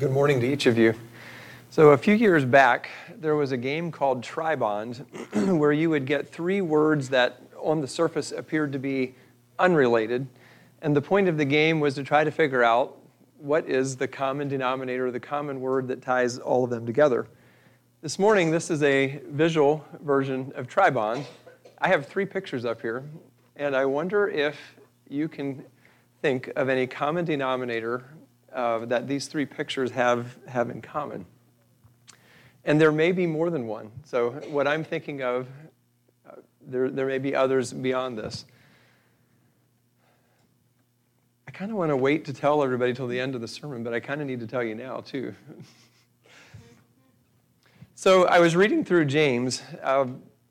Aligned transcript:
Good 0.00 0.12
morning 0.12 0.40
to 0.40 0.50
each 0.50 0.64
of 0.64 0.78
you. 0.78 0.94
So, 1.68 1.90
a 1.90 1.98
few 1.98 2.14
years 2.14 2.46
back, 2.46 2.88
there 3.18 3.36
was 3.36 3.52
a 3.52 3.56
game 3.58 3.92
called 3.92 4.22
Tribond 4.22 5.04
where 5.58 5.72
you 5.72 5.90
would 5.90 6.06
get 6.06 6.26
three 6.26 6.62
words 6.62 7.10
that 7.10 7.42
on 7.62 7.82
the 7.82 7.86
surface 7.86 8.32
appeared 8.32 8.72
to 8.72 8.78
be 8.78 9.14
unrelated. 9.58 10.26
And 10.80 10.96
the 10.96 11.02
point 11.02 11.28
of 11.28 11.36
the 11.36 11.44
game 11.44 11.80
was 11.80 11.96
to 11.96 12.02
try 12.02 12.24
to 12.24 12.30
figure 12.30 12.64
out 12.64 12.96
what 13.36 13.68
is 13.68 13.94
the 13.94 14.08
common 14.08 14.48
denominator, 14.48 15.10
the 15.10 15.20
common 15.20 15.60
word 15.60 15.86
that 15.88 16.00
ties 16.00 16.38
all 16.38 16.64
of 16.64 16.70
them 16.70 16.86
together. 16.86 17.26
This 18.00 18.18
morning, 18.18 18.50
this 18.50 18.70
is 18.70 18.82
a 18.82 19.20
visual 19.26 19.84
version 20.00 20.50
of 20.54 20.66
Tribond. 20.66 21.26
I 21.78 21.88
have 21.88 22.06
three 22.06 22.24
pictures 22.24 22.64
up 22.64 22.80
here, 22.80 23.04
and 23.54 23.76
I 23.76 23.84
wonder 23.84 24.28
if 24.28 24.56
you 25.10 25.28
can 25.28 25.62
think 26.22 26.50
of 26.56 26.70
any 26.70 26.86
common 26.86 27.26
denominator 27.26 28.06
uh, 28.52 28.84
that 28.86 29.08
these 29.08 29.26
three 29.26 29.46
pictures 29.46 29.90
have, 29.92 30.36
have 30.48 30.70
in 30.70 30.82
common. 30.82 31.26
And 32.64 32.80
there 32.80 32.92
may 32.92 33.12
be 33.12 33.26
more 33.26 33.50
than 33.50 33.66
one. 33.66 33.90
So, 34.04 34.30
what 34.50 34.66
I'm 34.66 34.84
thinking 34.84 35.22
of, 35.22 35.48
uh, 36.28 36.36
there, 36.60 36.90
there 36.90 37.06
may 37.06 37.18
be 37.18 37.34
others 37.34 37.72
beyond 37.72 38.18
this. 38.18 38.44
I 41.48 41.50
kind 41.50 41.70
of 41.70 41.76
want 41.76 41.90
to 41.90 41.96
wait 41.96 42.26
to 42.26 42.32
tell 42.32 42.62
everybody 42.62 42.92
till 42.92 43.06
the 43.06 43.18
end 43.18 43.34
of 43.34 43.40
the 43.40 43.48
sermon, 43.48 43.82
but 43.82 43.94
I 43.94 44.00
kind 44.00 44.20
of 44.20 44.26
need 44.26 44.40
to 44.40 44.46
tell 44.46 44.62
you 44.62 44.74
now, 44.74 45.00
too. 45.00 45.34
so, 47.94 48.26
I 48.26 48.40
was 48.40 48.54
reading 48.54 48.84
through 48.84 49.06
James. 49.06 49.62
Uh, 49.82 50.06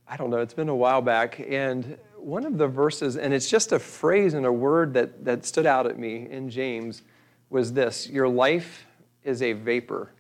I 0.08 0.18
don't 0.18 0.32
know, 0.32 0.40
it's 0.40 0.56
been 0.56 0.70
a 0.70 0.76
while 0.76 1.04
back, 1.04 1.40
and 1.40 1.98
one 2.18 2.46
of 2.46 2.58
the 2.58 2.68
verses, 2.68 3.18
and 3.18 3.34
it's 3.34 3.50
just 3.50 3.72
a 3.72 3.80
phrase 3.80 4.34
and 4.34 4.46
a 4.46 4.52
word 4.52 4.94
that, 4.96 5.24
that 5.26 5.46
stood 5.46 5.66
out 5.66 5.86
at 5.86 5.98
me 5.98 6.28
in 6.30 6.50
James 6.50 7.04
was 7.50 7.74
this 7.74 8.10
Your 8.10 8.28
life 8.28 8.86
is 9.24 9.42
a 9.42 9.54
vapor. 9.54 10.12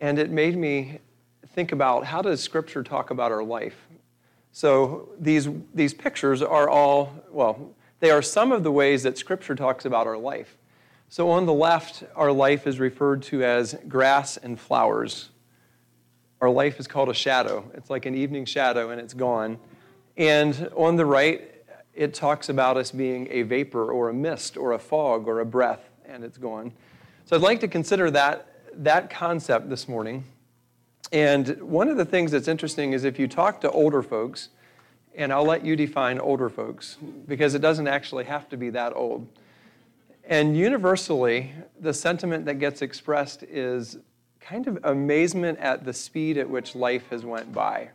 And 0.00 0.18
it 0.18 0.30
made 0.30 0.56
me 0.56 0.98
think 1.54 1.72
about 1.72 2.06
how 2.06 2.22
does 2.22 2.40
Scripture 2.40 2.82
talk 2.82 3.10
about 3.10 3.32
our 3.32 3.44
life? 3.44 3.86
So 4.52 5.10
these, 5.18 5.48
these 5.74 5.94
pictures 5.94 6.42
are 6.42 6.68
all, 6.68 7.12
well, 7.30 7.74
they 8.00 8.10
are 8.10 8.22
some 8.22 8.50
of 8.50 8.62
the 8.62 8.72
ways 8.72 9.02
that 9.02 9.18
Scripture 9.18 9.54
talks 9.54 9.84
about 9.84 10.06
our 10.06 10.16
life. 10.16 10.56
So 11.08 11.30
on 11.30 11.44
the 11.44 11.52
left, 11.52 12.04
our 12.16 12.32
life 12.32 12.66
is 12.66 12.78
referred 12.78 13.22
to 13.24 13.44
as 13.44 13.76
grass 13.88 14.36
and 14.36 14.58
flowers. 14.58 15.28
Our 16.40 16.50
life 16.50 16.80
is 16.80 16.86
called 16.86 17.10
a 17.10 17.14
shadow. 17.14 17.70
It's 17.74 17.90
like 17.90 18.06
an 18.06 18.14
evening 18.14 18.46
shadow 18.46 18.90
and 18.90 19.00
it's 19.00 19.12
gone. 19.12 19.58
And 20.16 20.70
on 20.76 20.96
the 20.96 21.04
right, 21.04 21.49
it 22.00 22.14
talks 22.14 22.48
about 22.48 22.78
us 22.78 22.90
being 22.90 23.28
a 23.30 23.42
vapor 23.42 23.92
or 23.92 24.08
a 24.08 24.14
mist 24.14 24.56
or 24.56 24.72
a 24.72 24.78
fog 24.78 25.28
or 25.28 25.40
a 25.40 25.44
breath, 25.44 25.90
and 26.06 26.24
it's 26.24 26.38
gone. 26.38 26.72
So 27.26 27.36
I'd 27.36 27.42
like 27.42 27.60
to 27.60 27.68
consider 27.68 28.10
that, 28.12 28.72
that 28.82 29.10
concept 29.10 29.68
this 29.68 29.86
morning. 29.86 30.24
And 31.12 31.60
one 31.60 31.88
of 31.88 31.98
the 31.98 32.06
things 32.06 32.30
that's 32.30 32.48
interesting 32.48 32.94
is 32.94 33.04
if 33.04 33.18
you 33.18 33.28
talk 33.28 33.60
to 33.60 33.70
older 33.70 34.02
folks, 34.02 34.48
and 35.14 35.30
I'll 35.30 35.44
let 35.44 35.62
you 35.62 35.76
define 35.76 36.18
older 36.18 36.48
folks 36.48 36.96
because 37.28 37.54
it 37.54 37.60
doesn't 37.60 37.86
actually 37.86 38.24
have 38.24 38.48
to 38.48 38.56
be 38.56 38.70
that 38.70 38.96
old. 38.96 39.28
And 40.24 40.56
universally, 40.56 41.52
the 41.80 41.92
sentiment 41.92 42.46
that 42.46 42.54
gets 42.54 42.80
expressed 42.80 43.42
is 43.42 43.98
kind 44.40 44.66
of 44.66 44.78
amazement 44.84 45.58
at 45.58 45.84
the 45.84 45.92
speed 45.92 46.38
at 46.38 46.48
which 46.48 46.74
life 46.74 47.10
has 47.10 47.26
went 47.26 47.52
by. 47.52 47.90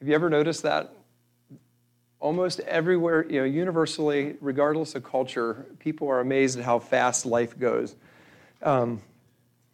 Have 0.00 0.08
you 0.08 0.16
ever 0.16 0.28
noticed 0.28 0.64
that? 0.64 0.92
Almost 2.20 2.60
everywhere, 2.60 3.26
you 3.28 3.40
know, 3.40 3.44
universally, 3.44 4.36
regardless 4.40 4.94
of 4.94 5.02
culture, 5.02 5.66
people 5.78 6.08
are 6.08 6.20
amazed 6.20 6.58
at 6.58 6.64
how 6.64 6.78
fast 6.78 7.26
life 7.26 7.58
goes. 7.58 7.96
Um, 8.62 9.00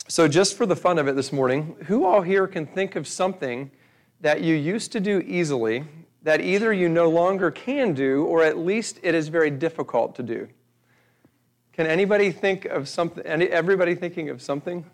so, 0.09 0.29
just 0.29 0.57
for 0.57 0.65
the 0.65 0.77
fun 0.77 0.99
of 0.99 1.09
it 1.09 1.17
this 1.17 1.33
morning, 1.33 1.77
who 1.87 2.05
all 2.05 2.23
here 2.23 2.47
can 2.47 2.65
think 2.65 2.95
of 2.95 3.09
something 3.09 3.73
that 4.21 4.41
you 4.41 4.55
used 4.55 4.93
to 4.93 5.01
do 5.01 5.21
easily 5.27 5.85
that 6.23 6.41
either 6.41 6.73
you 6.73 6.89
no 6.89 7.09
longer 7.09 7.51
can 7.51 7.93
do 7.93 8.25
or 8.25 8.43
at 8.43 8.57
least 8.59 8.99
it 9.03 9.15
is 9.15 9.29
very 9.29 9.51
difficult 9.51 10.15
to 10.17 10.23
do? 10.23 10.49
Can 11.73 11.87
anybody 11.87 12.31
think 12.31 12.65
of 12.65 12.89
something, 12.89 13.25
any, 13.27 13.47
everybody 13.47 13.95
thinking 13.95 14.31
of 14.31 14.41
something 14.41 14.85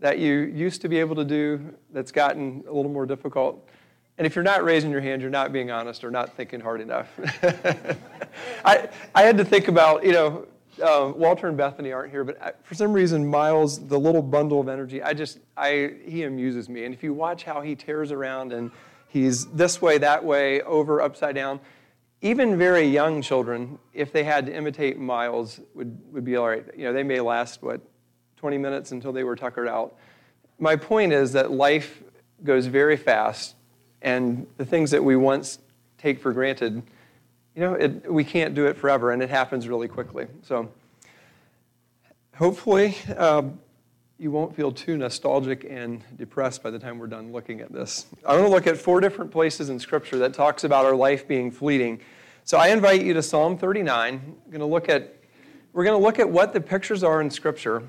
that 0.00 0.18
you 0.18 0.32
used 0.32 0.80
to 0.82 0.88
be 0.88 1.00
able 1.00 1.16
to 1.16 1.24
do 1.24 1.74
that's 1.92 2.12
gotten 2.12 2.62
a 2.68 2.72
little 2.72 2.90
more 2.90 3.06
difficult? 3.06 3.68
And 4.16 4.26
if 4.26 4.36
you're 4.36 4.44
not 4.44 4.64
raising 4.64 4.90
your 4.90 5.00
hand, 5.00 5.22
you're 5.22 5.30
not 5.30 5.52
being 5.52 5.70
honest 5.70 6.04
or 6.04 6.10
not 6.10 6.36
thinking 6.36 6.60
hard 6.60 6.80
enough. 6.80 7.08
I, 8.64 8.88
I 9.14 9.22
had 9.22 9.36
to 9.38 9.44
think 9.44 9.68
about, 9.68 10.04
you 10.04 10.12
know, 10.12 10.46
uh, 10.82 11.12
Walter 11.14 11.48
and 11.48 11.56
Bethany 11.56 11.92
aren't 11.92 12.10
here, 12.10 12.24
but 12.24 12.40
I, 12.40 12.52
for 12.62 12.74
some 12.74 12.92
reason, 12.92 13.26
Miles, 13.26 13.86
the 13.86 13.98
little 13.98 14.22
bundle 14.22 14.60
of 14.60 14.68
energy, 14.68 15.02
I 15.02 15.14
just, 15.14 15.38
I, 15.56 15.94
he 16.04 16.24
amuses 16.24 16.68
me. 16.68 16.84
And 16.84 16.94
if 16.94 17.02
you 17.02 17.12
watch 17.12 17.44
how 17.44 17.60
he 17.60 17.74
tears 17.74 18.12
around 18.12 18.52
and 18.52 18.70
he's 19.08 19.46
this 19.46 19.82
way, 19.82 19.98
that 19.98 20.24
way, 20.24 20.62
over, 20.62 21.00
upside 21.00 21.34
down, 21.34 21.60
even 22.22 22.56
very 22.56 22.86
young 22.86 23.20
children, 23.20 23.78
if 23.92 24.12
they 24.12 24.24
had 24.24 24.46
to 24.46 24.54
imitate 24.54 24.98
Miles, 24.98 25.60
would, 25.74 25.98
would 26.12 26.24
be 26.24 26.36
all 26.36 26.48
right. 26.48 26.64
You 26.76 26.84
know, 26.84 26.92
they 26.92 27.02
may 27.02 27.20
last, 27.20 27.62
what, 27.62 27.80
20 28.36 28.58
minutes 28.58 28.92
until 28.92 29.12
they 29.12 29.24
were 29.24 29.36
tuckered 29.36 29.68
out. 29.68 29.96
My 30.58 30.76
point 30.76 31.12
is 31.12 31.32
that 31.32 31.50
life 31.50 32.02
goes 32.42 32.66
very 32.66 32.96
fast 32.96 33.56
and 34.04 34.46
the 34.58 34.64
things 34.64 34.92
that 34.92 35.02
we 35.02 35.16
once 35.16 35.58
take 35.98 36.20
for 36.20 36.32
granted, 36.32 36.82
you 37.56 37.62
know, 37.62 37.74
it, 37.74 38.12
we 38.12 38.22
can't 38.22 38.54
do 38.54 38.66
it 38.66 38.76
forever, 38.76 39.10
and 39.10 39.22
it 39.22 39.30
happens 39.30 39.66
really 39.66 39.88
quickly. 39.88 40.26
So 40.42 40.70
hopefully 42.36 42.96
uh, 43.16 43.42
you 44.18 44.30
won't 44.30 44.54
feel 44.54 44.70
too 44.70 44.98
nostalgic 44.98 45.66
and 45.68 46.02
depressed 46.16 46.62
by 46.62 46.70
the 46.70 46.78
time 46.78 46.98
we're 46.98 47.06
done 47.06 47.32
looking 47.32 47.62
at 47.62 47.72
this. 47.72 48.06
I 48.26 48.34
want 48.34 48.46
to 48.46 48.50
look 48.50 48.66
at 48.66 48.76
four 48.76 49.00
different 49.00 49.30
places 49.30 49.70
in 49.70 49.80
Scripture 49.80 50.18
that 50.18 50.34
talks 50.34 50.64
about 50.64 50.84
our 50.84 50.94
life 50.94 51.26
being 51.26 51.50
fleeting. 51.50 52.00
So 52.44 52.58
I 52.58 52.68
invite 52.68 53.02
you 53.02 53.14
to 53.14 53.22
Psalm 53.22 53.56
39. 53.56 54.14
I'm 54.14 54.50
going 54.50 54.60
to 54.60 54.66
look 54.66 54.90
at, 54.90 55.16
we're 55.72 55.84
going 55.84 55.98
to 55.98 56.04
look 56.04 56.18
at 56.18 56.28
what 56.28 56.52
the 56.52 56.60
pictures 56.60 57.02
are 57.02 57.22
in 57.22 57.30
Scripture, 57.30 57.82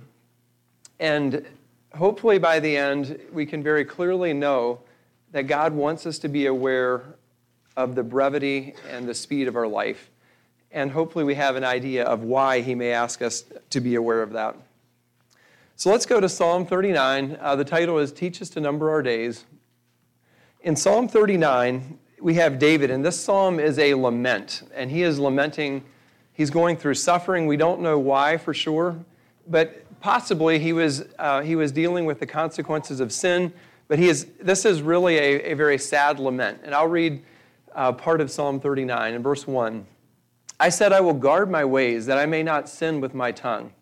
and 0.98 1.46
hopefully 1.94 2.38
by 2.38 2.62
the 2.62 2.78
end 2.78 3.20
we 3.34 3.46
can 3.46 3.62
very 3.62 3.84
clearly 3.84 4.34
know 4.34 4.80
that 5.36 5.48
God 5.48 5.74
wants 5.74 6.06
us 6.06 6.18
to 6.20 6.30
be 6.30 6.46
aware 6.46 7.04
of 7.76 7.94
the 7.94 8.04
brevity 8.04 8.74
and 8.90 9.06
the 9.06 9.14
speed 9.14 9.50
of 9.50 9.58
our 9.58 9.68
life. 9.68 10.10
And 10.72 10.90
hopefully, 10.90 11.26
we 11.26 11.36
have 11.36 11.58
an 11.58 11.64
idea 11.66 12.06
of 12.06 12.24
why 12.24 12.62
He 12.62 12.74
may 12.74 12.94
ask 12.94 13.22
us 13.22 13.44
to 13.72 13.82
be 13.82 13.96
aware 13.96 14.22
of 14.22 14.32
that. 14.32 14.56
So 15.76 15.92
let's 15.92 16.06
go 16.06 16.22
to 16.22 16.30
Psalm 16.30 16.66
39. 16.66 17.38
Uh, 17.42 17.58
the 17.58 17.66
title 17.66 17.98
is 17.98 18.14
Teach 18.14 18.42
Us 18.42 18.50
to 18.52 18.62
Number 18.62 18.90
Our 18.90 19.02
Days. 19.02 19.44
In 20.62 20.74
Psalm 20.74 21.10
39, 21.10 22.00
we 22.22 22.36
have 22.36 22.58
David, 22.58 22.90
and 22.90 23.04
this 23.04 23.20
psalm 23.20 23.60
is 23.60 23.78
a 23.78 23.94
lament, 23.94 24.64
and 24.74 24.90
he 24.90 25.04
is 25.04 25.20
lamenting. 25.20 25.84
He's 26.32 26.50
going 26.50 26.78
through 26.78 26.94
suffering. 26.94 27.46
We 27.46 27.58
don't 27.58 27.82
know 27.82 28.00
why 28.00 28.38
for 28.38 28.54
sure, 28.54 28.96
but 29.50 29.84
possibly 30.00 30.60
he 30.60 30.72
was, 30.72 31.04
uh, 31.20 31.42
he 31.42 31.58
was 31.58 31.74
dealing 31.74 32.06
with 32.06 32.22
the 32.22 32.26
consequences 32.26 33.02
of 33.02 33.12
sin 33.12 33.52
but 33.88 34.00
he 34.00 34.08
is, 34.08 34.28
this 34.42 34.66
is 34.66 34.82
really 34.82 35.18
a, 35.18 35.52
a 35.52 35.54
very 35.54 35.78
sad 35.78 36.20
lament. 36.20 36.62
And 36.64 36.74
I'll 36.74 36.88
read 36.88 37.24
uh, 37.74 37.92
part 37.92 38.22
of 38.22 38.32
Psalm 38.32 38.60
39 38.60 39.14
in 39.14 39.22
verse 39.22 39.46
1. 39.46 39.86
I 40.60 40.70
said, 40.70 40.94
I 40.94 41.02
will 41.02 41.14
guard 41.14 41.52
my 41.52 41.66
ways 41.66 42.06
that 42.06 42.18
I 42.18 42.26
may 42.26 42.42
not 42.42 42.70
sin 42.70 43.02
with 43.02 43.14
my 43.14 43.32
tongue. 43.32 43.74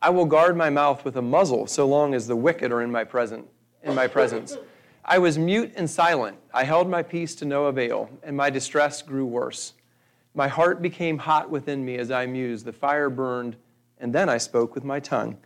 I 0.00 0.10
will 0.10 0.24
guard 0.24 0.56
my 0.56 0.70
mouth 0.70 1.04
with 1.04 1.16
a 1.16 1.22
muzzle 1.22 1.66
so 1.66 1.86
long 1.86 2.14
as 2.14 2.26
the 2.26 2.36
wicked 2.36 2.72
are 2.72 2.82
in 2.82 2.90
my, 2.90 3.04
present, 3.04 3.46
in 3.82 3.94
my 3.94 4.06
presence. 4.06 4.56
I 5.04 5.18
was 5.18 5.36
mute 5.36 5.72
and 5.76 5.90
silent. 5.90 6.38
I 6.54 6.64
held 6.64 6.88
my 6.88 7.02
peace 7.02 7.34
to 7.36 7.44
no 7.44 7.66
avail, 7.66 8.08
and 8.22 8.36
my 8.36 8.50
distress 8.50 9.02
grew 9.02 9.26
worse. 9.26 9.74
My 10.34 10.48
heart 10.48 10.80
became 10.80 11.18
hot 11.18 11.50
within 11.50 11.84
me 11.84 11.98
as 11.98 12.10
I 12.10 12.26
mused. 12.26 12.64
The 12.64 12.72
fire 12.72 13.10
burned, 13.10 13.56
and 13.98 14.12
then 14.12 14.28
I 14.28 14.38
spoke 14.38 14.74
with 14.74 14.84
my 14.84 15.00
tongue. 15.00 15.36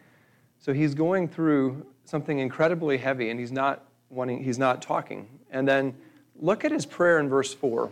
So 0.58 0.72
he's 0.72 0.94
going 0.94 1.28
through 1.28 1.86
something 2.04 2.38
incredibly 2.38 2.98
heavy, 2.98 3.30
and 3.30 3.40
he's 3.40 3.52
not 3.52 3.86
wanting, 4.10 4.42
he's 4.42 4.58
not 4.58 4.82
talking. 4.82 5.28
And 5.50 5.66
then 5.66 5.94
look 6.38 6.64
at 6.64 6.72
his 6.72 6.86
prayer 6.86 7.18
in 7.18 7.28
verse 7.28 7.54
4. 7.54 7.90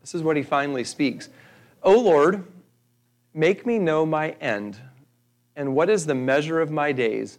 This 0.00 0.14
is 0.14 0.22
what 0.22 0.36
he 0.36 0.42
finally 0.42 0.84
speaks 0.84 1.28
O 1.82 1.98
Lord, 1.98 2.44
make 3.34 3.66
me 3.66 3.78
know 3.78 4.06
my 4.06 4.30
end, 4.40 4.78
and 5.56 5.74
what 5.74 5.90
is 5.90 6.06
the 6.06 6.14
measure 6.14 6.60
of 6.60 6.70
my 6.70 6.92
days. 6.92 7.38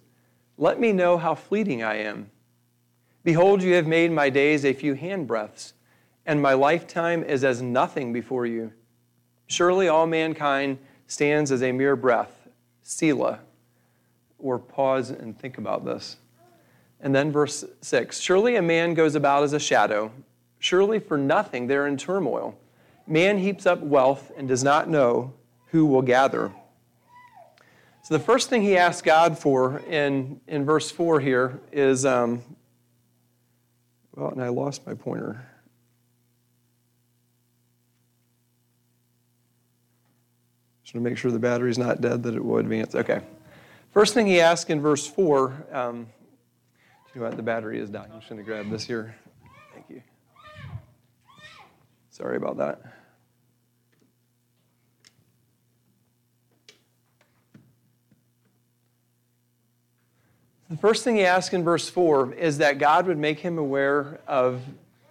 Let 0.57 0.79
me 0.79 0.91
know 0.91 1.17
how 1.17 1.33
fleeting 1.33 1.81
I 1.83 1.95
am. 1.95 2.29
Behold, 3.23 3.63
you 3.63 3.73
have 3.75 3.87
made 3.87 4.11
my 4.11 4.29
days 4.29 4.65
a 4.65 4.73
few 4.73 4.95
handbreadths, 4.95 5.73
and 6.25 6.41
my 6.41 6.53
lifetime 6.53 7.23
is 7.23 7.43
as 7.43 7.61
nothing 7.61 8.13
before 8.13 8.45
you. 8.45 8.71
Surely 9.47 9.87
all 9.87 10.05
mankind 10.05 10.77
stands 11.07 11.51
as 11.51 11.63
a 11.63 11.71
mere 11.71 11.95
breath. 11.95 12.47
Selah. 12.81 13.39
Or 14.37 14.59
pause 14.59 15.09
and 15.09 15.37
think 15.37 15.57
about 15.57 15.85
this. 15.85 16.17
And 17.03 17.13
then 17.13 17.31
verse 17.31 17.65
6 17.81 18.19
Surely 18.19 18.55
a 18.55 18.61
man 18.61 18.95
goes 18.95 19.13
about 19.13 19.43
as 19.43 19.53
a 19.53 19.59
shadow, 19.59 20.11
surely 20.57 20.97
for 20.99 21.17
nothing 21.17 21.67
they're 21.67 21.85
in 21.85 21.97
turmoil. 21.97 22.57
Man 23.05 23.37
heaps 23.37 23.65
up 23.65 23.81
wealth 23.81 24.31
and 24.37 24.47
does 24.47 24.63
not 24.63 24.89
know 24.89 25.33
who 25.67 25.85
will 25.85 26.01
gather. 26.01 26.51
So 28.03 28.17
the 28.17 28.23
first 28.23 28.49
thing 28.49 28.61
he 28.61 28.77
asks 28.77 29.01
God 29.01 29.37
for 29.37 29.79
in, 29.89 30.39
in 30.47 30.63
verse 30.65 30.89
4 30.89 31.19
here 31.19 31.59
is, 31.73 32.05
um, 32.05 32.41
well, 34.15 34.29
and 34.29 34.41
I 34.41 34.47
lost 34.47 34.87
my 34.87 34.93
pointer. 34.93 35.45
Just 40.83 40.93
to 40.93 41.01
make 41.01 41.17
sure 41.17 41.31
the 41.31 41.39
battery's 41.39 41.77
not 41.77 41.99
dead, 41.99 42.23
that 42.23 42.35
it 42.35 42.43
will 42.43 42.57
advance. 42.57 42.95
Okay. 42.95 43.19
First 43.91 44.13
thing 44.13 44.25
he 44.25 44.39
asks 44.39 44.69
in 44.69 44.81
verse 44.81 45.05
4, 45.05 45.67
um, 45.71 46.07
what? 47.21 47.37
The 47.37 47.43
battery 47.43 47.79
is 47.79 47.89
dying. 47.89 48.11
I'm 48.11 48.19
just 48.19 48.29
going 48.29 48.41
to 48.41 48.45
grab 48.45 48.69
this 48.69 48.85
here. 48.85 49.15
Thank 49.73 49.85
you. 49.89 50.01
Sorry 52.09 52.37
about 52.37 52.57
that. 52.57 52.81
The 60.73 60.79
first 60.79 61.03
thing 61.03 61.17
he 61.17 61.23
asks 61.23 61.53
in 61.53 61.63
verse 61.63 61.87
4 61.87 62.33
is 62.33 62.57
that 62.57 62.79
God 62.79 63.05
would 63.05 63.19
make 63.19 63.39
him 63.39 63.59
aware 63.59 64.19
of, 64.27 64.63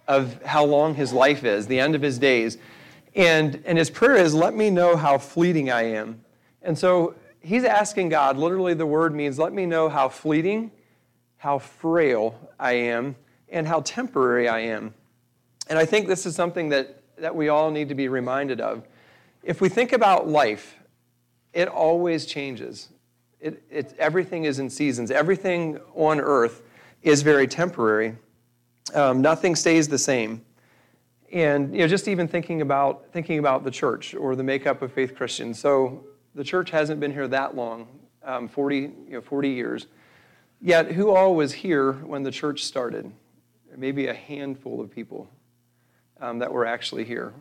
of 0.09 0.43
how 0.43 0.65
long 0.65 0.93
his 0.93 1.13
life 1.13 1.45
is, 1.45 1.67
the 1.67 1.79
end 1.79 1.95
of 1.95 2.01
his 2.01 2.19
days. 2.19 2.57
And, 3.15 3.63
and 3.65 3.77
his 3.77 3.89
prayer 3.89 4.17
is, 4.17 4.33
Let 4.33 4.55
me 4.55 4.69
know 4.69 4.97
how 4.97 5.17
fleeting 5.17 5.71
I 5.71 5.83
am. 5.83 6.19
And 6.63 6.77
so 6.77 7.15
he's 7.39 7.63
asking 7.63 8.09
God, 8.09 8.37
literally, 8.37 8.73
the 8.73 8.85
word 8.85 9.15
means, 9.15 9.39
Let 9.39 9.53
me 9.53 9.65
know 9.65 9.87
how 9.87 10.09
fleeting, 10.09 10.69
how 11.43 11.59
frail 11.59 12.39
I 12.57 12.71
am, 12.71 13.17
and 13.49 13.67
how 13.67 13.81
temporary 13.81 14.47
I 14.47 14.59
am. 14.59 14.93
And 15.67 15.77
I 15.77 15.83
think 15.83 16.07
this 16.07 16.25
is 16.25 16.37
something 16.37 16.69
that, 16.69 17.03
that 17.17 17.35
we 17.35 17.49
all 17.49 17.69
need 17.69 17.89
to 17.89 17.95
be 17.95 18.07
reminded 18.07 18.61
of. 18.61 18.87
If 19.43 19.59
we 19.59 19.67
think 19.67 19.91
about 19.91 20.25
life, 20.25 20.77
it 21.51 21.67
always 21.67 22.25
changes. 22.25 22.87
It, 23.41 23.61
it, 23.69 23.93
everything 23.99 24.45
is 24.45 24.59
in 24.59 24.69
seasons. 24.69 25.11
Everything 25.11 25.81
on 25.95 26.21
earth 26.21 26.61
is 27.01 27.23
very 27.23 27.45
temporary. 27.45 28.15
Um, 28.93 29.21
nothing 29.21 29.57
stays 29.57 29.89
the 29.89 29.97
same. 29.97 30.45
And 31.33 31.73
you 31.73 31.79
know, 31.79 31.89
just 31.89 32.07
even 32.07 32.25
thinking 32.25 32.61
about 32.61 33.11
thinking 33.11 33.39
about 33.39 33.65
the 33.65 33.71
church 33.71 34.15
or 34.15 34.37
the 34.37 34.43
makeup 34.43 34.81
of 34.81 34.93
faith 34.93 35.13
Christians. 35.13 35.59
So 35.59 36.05
the 36.35 36.43
church 36.45 36.69
hasn't 36.69 37.01
been 37.01 37.11
here 37.11 37.27
that 37.27 37.53
long, 37.53 37.89
um, 38.23 38.47
40, 38.47 38.77
you 38.77 38.91
know, 39.09 39.19
40 39.19 39.49
years. 39.49 39.87
Yet, 40.65 40.93
who 40.93 41.09
all 41.09 41.35
was 41.35 41.51
here 41.51 41.91
when 41.91 42.23
the 42.23 42.31
church 42.31 42.63
started? 42.63 43.11
Maybe 43.75 44.07
a 44.07 44.13
handful 44.13 44.79
of 44.79 44.89
people 44.89 45.27
um, 46.21 46.39
that 46.39 46.53
were 46.53 46.65
actually 46.65 47.03
here. 47.03 47.33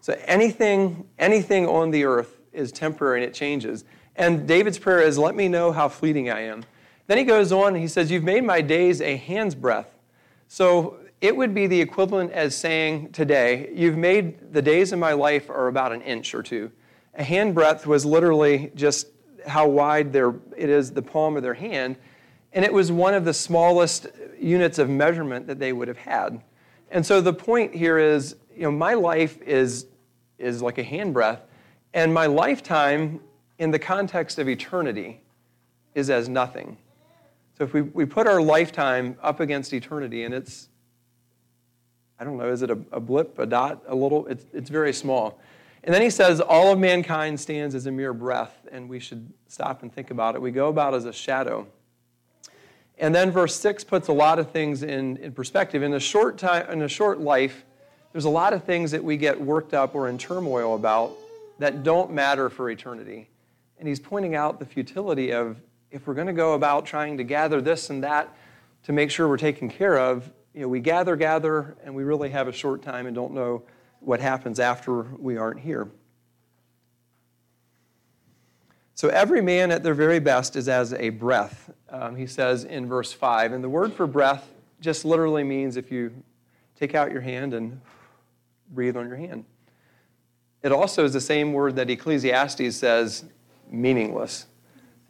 So 0.00 0.16
anything, 0.26 1.08
anything 1.18 1.66
on 1.66 1.90
the 1.90 2.04
earth 2.04 2.38
is 2.52 2.70
temporary 2.70 3.20
and 3.20 3.28
it 3.28 3.34
changes. 3.34 3.84
And 4.14 4.46
David's 4.46 4.78
prayer 4.78 5.00
is, 5.00 5.18
Let 5.18 5.34
me 5.34 5.48
know 5.48 5.72
how 5.72 5.88
fleeting 5.88 6.30
I 6.30 6.42
am. 6.42 6.62
Then 7.08 7.18
he 7.18 7.24
goes 7.24 7.50
on 7.50 7.74
he 7.74 7.88
says, 7.88 8.12
You've 8.12 8.22
made 8.22 8.44
my 8.44 8.60
days 8.60 9.00
a 9.00 9.16
hand's 9.16 9.56
breadth. 9.56 9.98
So 10.46 10.98
it 11.20 11.36
would 11.36 11.52
be 11.52 11.66
the 11.66 11.80
equivalent 11.80 12.30
as 12.30 12.54
saying 12.54 13.10
today, 13.10 13.72
You've 13.74 13.96
made 13.96 14.52
the 14.52 14.62
days 14.62 14.92
of 14.92 15.00
my 15.00 15.14
life 15.14 15.50
are 15.50 15.66
about 15.66 15.90
an 15.90 16.02
inch 16.02 16.32
or 16.32 16.44
two. 16.44 16.70
A 17.14 17.24
hand 17.24 17.56
breadth 17.56 17.88
was 17.88 18.06
literally 18.06 18.70
just 18.76 19.08
how 19.48 19.66
wide 19.66 20.12
their, 20.12 20.36
it 20.56 20.70
is, 20.70 20.92
the 20.92 21.02
palm 21.02 21.36
of 21.36 21.42
their 21.42 21.54
hand. 21.54 21.96
And 22.52 22.64
it 22.64 22.72
was 22.72 22.90
one 22.90 23.14
of 23.14 23.24
the 23.24 23.34
smallest 23.34 24.06
units 24.40 24.78
of 24.78 24.88
measurement 24.88 25.46
that 25.46 25.58
they 25.58 25.72
would 25.72 25.88
have 25.88 25.98
had. 25.98 26.42
And 26.90 27.04
so 27.04 27.20
the 27.20 27.32
point 27.32 27.74
here 27.74 27.98
is, 27.98 28.36
you 28.54 28.62
know, 28.62 28.70
my 28.70 28.94
life 28.94 29.40
is, 29.42 29.86
is 30.38 30.62
like 30.62 30.78
a 30.78 30.82
hand 30.82 31.12
breadth, 31.12 31.42
and 31.92 32.12
my 32.12 32.26
lifetime 32.26 33.20
in 33.58 33.70
the 33.70 33.78
context 33.78 34.38
of 34.38 34.48
eternity 34.48 35.20
is 35.94 36.10
as 36.10 36.28
nothing. 36.28 36.76
So 37.56 37.64
if 37.64 37.74
we, 37.74 37.82
we 37.82 38.04
put 38.04 38.26
our 38.26 38.40
lifetime 38.40 39.16
up 39.22 39.40
against 39.40 39.72
eternity, 39.72 40.24
and 40.24 40.32
it's, 40.32 40.68
I 42.18 42.24
don't 42.24 42.36
know, 42.36 42.50
is 42.50 42.62
it 42.62 42.70
a, 42.70 42.78
a 42.92 43.00
blip, 43.00 43.38
a 43.38 43.46
dot, 43.46 43.82
a 43.88 43.94
little? 43.94 44.26
It's, 44.26 44.46
it's 44.52 44.70
very 44.70 44.92
small. 44.92 45.40
And 45.84 45.94
then 45.94 46.02
he 46.02 46.10
says, 46.10 46.40
All 46.40 46.72
of 46.72 46.78
mankind 46.78 47.38
stands 47.38 47.74
as 47.74 47.86
a 47.86 47.90
mere 47.90 48.12
breath, 48.12 48.66
and 48.70 48.88
we 48.88 49.00
should 49.00 49.32
stop 49.48 49.82
and 49.82 49.92
think 49.92 50.10
about 50.10 50.34
it. 50.34 50.42
We 50.42 50.50
go 50.50 50.68
about 50.68 50.94
as 50.94 51.04
a 51.04 51.12
shadow. 51.12 51.66
And 52.98 53.14
then 53.14 53.30
verse 53.30 53.54
6 53.56 53.84
puts 53.84 54.08
a 54.08 54.12
lot 54.12 54.38
of 54.38 54.50
things 54.50 54.82
in, 54.82 55.16
in 55.18 55.32
perspective. 55.32 55.82
In 55.82 55.94
a 55.94 56.00
short 56.00 56.36
time, 56.36 56.68
in 56.70 56.82
a 56.82 56.88
short 56.88 57.20
life, 57.20 57.64
there's 58.12 58.24
a 58.24 58.30
lot 58.30 58.52
of 58.52 58.64
things 58.64 58.90
that 58.90 59.02
we 59.02 59.16
get 59.16 59.40
worked 59.40 59.72
up 59.72 59.94
or 59.94 60.08
in 60.08 60.18
turmoil 60.18 60.74
about 60.74 61.12
that 61.58 61.84
don't 61.84 62.10
matter 62.10 62.48
for 62.48 62.70
eternity. 62.70 63.28
And 63.78 63.86
he's 63.86 64.00
pointing 64.00 64.34
out 64.34 64.58
the 64.58 64.66
futility 64.66 65.32
of 65.32 65.60
if 65.90 66.06
we're 66.06 66.14
going 66.14 66.26
to 66.26 66.32
go 66.32 66.54
about 66.54 66.86
trying 66.86 67.16
to 67.18 67.24
gather 67.24 67.60
this 67.60 67.90
and 67.90 68.02
that 68.02 68.34
to 68.84 68.92
make 68.92 69.10
sure 69.10 69.28
we're 69.28 69.36
taken 69.36 69.68
care 69.68 69.98
of, 69.98 70.30
you 70.52 70.62
know, 70.62 70.68
we 70.68 70.80
gather, 70.80 71.14
gather, 71.14 71.76
and 71.84 71.94
we 71.94 72.02
really 72.02 72.30
have 72.30 72.48
a 72.48 72.52
short 72.52 72.82
time 72.82 73.06
and 73.06 73.14
don't 73.14 73.32
know 73.32 73.62
what 74.00 74.20
happens 74.20 74.58
after 74.58 75.02
we 75.02 75.36
aren't 75.36 75.60
here. 75.60 75.88
So 78.98 79.06
every 79.10 79.40
man 79.40 79.70
at 79.70 79.84
their 79.84 79.94
very 79.94 80.18
best 80.18 80.56
is 80.56 80.68
as 80.68 80.92
a 80.92 81.10
breath, 81.10 81.70
um, 81.88 82.16
he 82.16 82.26
says 82.26 82.64
in 82.64 82.88
verse 82.88 83.12
5. 83.12 83.52
And 83.52 83.62
the 83.62 83.68
word 83.68 83.92
for 83.92 84.08
breath 84.08 84.50
just 84.80 85.04
literally 85.04 85.44
means 85.44 85.76
if 85.76 85.92
you 85.92 86.10
take 86.76 86.96
out 86.96 87.12
your 87.12 87.20
hand 87.20 87.54
and 87.54 87.80
breathe 88.70 88.96
on 88.96 89.06
your 89.06 89.16
hand. 89.16 89.44
It 90.64 90.72
also 90.72 91.04
is 91.04 91.12
the 91.12 91.20
same 91.20 91.52
word 91.52 91.76
that 91.76 91.88
Ecclesiastes 91.88 92.74
says 92.74 93.24
meaningless. 93.70 94.46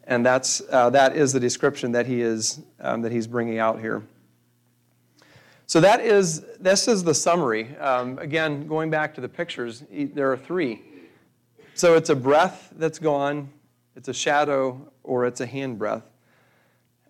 And 0.04 0.24
that's, 0.24 0.60
uh, 0.70 0.90
that 0.90 1.16
is 1.16 1.32
the 1.32 1.40
description 1.40 1.92
that, 1.92 2.04
he 2.04 2.20
is, 2.20 2.60
um, 2.80 3.00
that 3.00 3.10
he's 3.10 3.26
bringing 3.26 3.58
out 3.58 3.80
here. 3.80 4.02
So 5.64 5.80
that 5.80 6.02
is, 6.02 6.44
this 6.60 6.88
is 6.88 7.04
the 7.04 7.14
summary. 7.14 7.74
Um, 7.78 8.18
again, 8.18 8.66
going 8.66 8.90
back 8.90 9.14
to 9.14 9.22
the 9.22 9.30
pictures, 9.30 9.82
there 9.90 10.30
are 10.30 10.36
three. 10.36 10.82
So 11.72 11.94
it's 11.94 12.10
a 12.10 12.16
breath 12.16 12.70
that's 12.76 12.98
gone, 12.98 13.48
it's 13.98 14.06
a 14.06 14.14
shadow, 14.14 14.92
or 15.02 15.26
it's 15.26 15.40
a 15.40 15.46
handbreadth. 15.46 16.04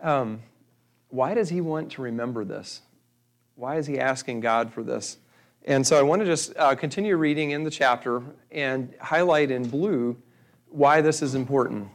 Um, 0.00 0.40
why 1.10 1.34
does 1.34 1.50
he 1.50 1.60
want 1.60 1.92
to 1.92 2.02
remember 2.02 2.46
this? 2.46 2.80
Why 3.56 3.76
is 3.76 3.86
he 3.86 4.00
asking 4.00 4.40
God 4.40 4.72
for 4.72 4.82
this? 4.82 5.18
And 5.66 5.86
so 5.86 5.98
I 5.98 6.02
want 6.02 6.22
to 6.22 6.26
just 6.26 6.56
uh, 6.56 6.74
continue 6.76 7.18
reading 7.18 7.50
in 7.50 7.62
the 7.62 7.70
chapter 7.70 8.22
and 8.50 8.94
highlight 9.02 9.50
in 9.50 9.68
blue 9.68 10.16
why 10.70 11.02
this 11.02 11.20
is 11.20 11.34
important. 11.34 11.88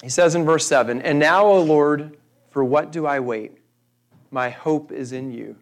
He 0.00 0.08
says 0.08 0.36
in 0.36 0.44
verse 0.44 0.64
7 0.64 1.02
And 1.02 1.18
now, 1.18 1.44
O 1.44 1.60
Lord, 1.60 2.16
for 2.50 2.62
what 2.62 2.92
do 2.92 3.06
I 3.06 3.18
wait? 3.18 3.58
My 4.30 4.48
hope 4.48 4.92
is 4.92 5.10
in 5.10 5.32
you. 5.32 5.56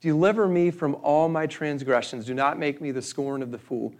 Deliver 0.00 0.48
me 0.48 0.72
from 0.72 0.96
all 0.96 1.28
my 1.28 1.46
transgressions. 1.46 2.26
Do 2.26 2.34
not 2.34 2.58
make 2.58 2.80
me 2.80 2.90
the 2.90 3.02
scorn 3.02 3.40
of 3.40 3.52
the 3.52 3.58
fool. 3.58 3.94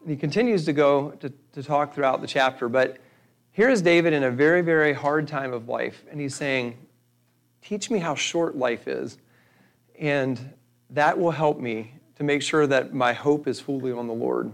And 0.00 0.10
he 0.10 0.16
continues 0.16 0.64
to 0.66 0.72
go 0.72 1.10
to, 1.18 1.32
to 1.54 1.62
talk 1.64 1.92
throughout 1.92 2.20
the 2.20 2.28
chapter, 2.28 2.68
but 2.68 2.98
here 3.52 3.68
is 3.68 3.82
David 3.82 4.14
in 4.14 4.22
a 4.22 4.30
very, 4.30 4.62
very 4.62 4.94
hard 4.94 5.28
time 5.28 5.52
of 5.52 5.68
life, 5.68 6.04
and 6.10 6.18
he's 6.18 6.34
saying, 6.34 6.78
Teach 7.60 7.90
me 7.90 7.98
how 7.98 8.14
short 8.14 8.56
life 8.56 8.88
is, 8.88 9.18
and 9.98 10.54
that 10.90 11.18
will 11.18 11.30
help 11.30 11.60
me 11.60 11.92
to 12.16 12.24
make 12.24 12.42
sure 12.42 12.66
that 12.66 12.92
my 12.92 13.12
hope 13.12 13.46
is 13.46 13.60
fully 13.60 13.92
on 13.92 14.06
the 14.06 14.14
Lord. 14.14 14.52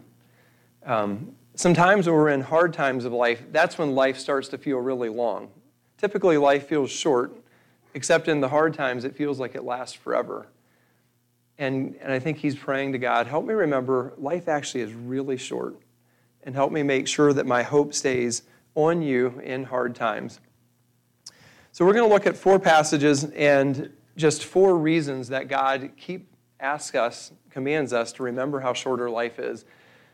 Um, 0.85 1.33
sometimes 1.55 2.07
when 2.07 2.17
we're 2.17 2.29
in 2.31 2.41
hard 2.41 2.75
times 2.75 3.05
of 3.05 3.13
life, 3.13 3.43
that's 3.51 3.79
when 3.79 3.95
life 3.95 4.19
starts 4.19 4.49
to 4.49 4.59
feel 4.59 4.79
really 4.79 5.09
long. 5.09 5.49
Typically, 5.97 6.37
life 6.37 6.67
feels 6.67 6.91
short, 6.91 7.33
except 7.95 8.29
in 8.29 8.41
the 8.41 8.49
hard 8.49 8.75
times, 8.75 9.05
it 9.05 9.17
feels 9.17 9.39
like 9.39 9.55
it 9.55 9.65
lasts 9.65 9.95
forever. 9.95 10.49
And, 11.57 11.97
and 12.03 12.13
I 12.13 12.19
think 12.19 12.39
he's 12.39 12.57
praying 12.57 12.93
to 12.93 12.99
God, 12.99 13.27
help 13.27 13.45
me 13.45 13.55
remember 13.55 14.13
life 14.19 14.49
actually 14.49 14.81
is 14.81 14.93
really 14.93 15.37
short, 15.37 15.77
and 16.43 16.55
help 16.55 16.73
me 16.73 16.83
make 16.83 17.07
sure 17.09 17.33
that 17.33 17.47
my 17.47 17.63
hope 17.63 17.95
stays 17.95 18.43
on 18.75 19.03
you 19.03 19.41
in 19.43 19.65
hard 19.65 19.95
times. 19.95 20.41
So, 21.73 21.85
we're 21.85 21.93
going 21.93 22.09
to 22.09 22.13
look 22.13 22.27
at 22.27 22.37
four 22.37 22.59
passages 22.59 23.25
and 23.25 23.93
just 24.17 24.45
four 24.45 24.77
reasons 24.77 25.29
that 25.29 25.49
God 25.49 25.91
keep 25.97 26.29
asks 26.61 26.97
us, 26.97 27.33
commands 27.51 27.93
us 27.93 28.13
to 28.13 28.23
remember 28.23 28.61
how 28.61 28.73
short 28.73 29.01
our 29.01 29.11
life 29.11 29.39
is. 29.39 29.65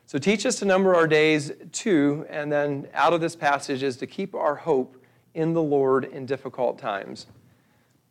So 0.06 0.18
teach 0.18 0.44
us 0.44 0.58
to 0.58 0.66
number 0.66 0.94
our 0.94 1.06
days, 1.06 1.52
too, 1.72 2.26
and 2.28 2.52
then 2.52 2.88
out 2.92 3.14
of 3.14 3.20
this 3.20 3.34
passage 3.34 3.82
is 3.82 3.96
to 3.98 4.06
keep 4.06 4.34
our 4.34 4.54
hope 4.54 5.02
in 5.32 5.54
the 5.54 5.62
Lord 5.62 6.04
in 6.04 6.26
difficult 6.26 6.78
times. 6.78 7.26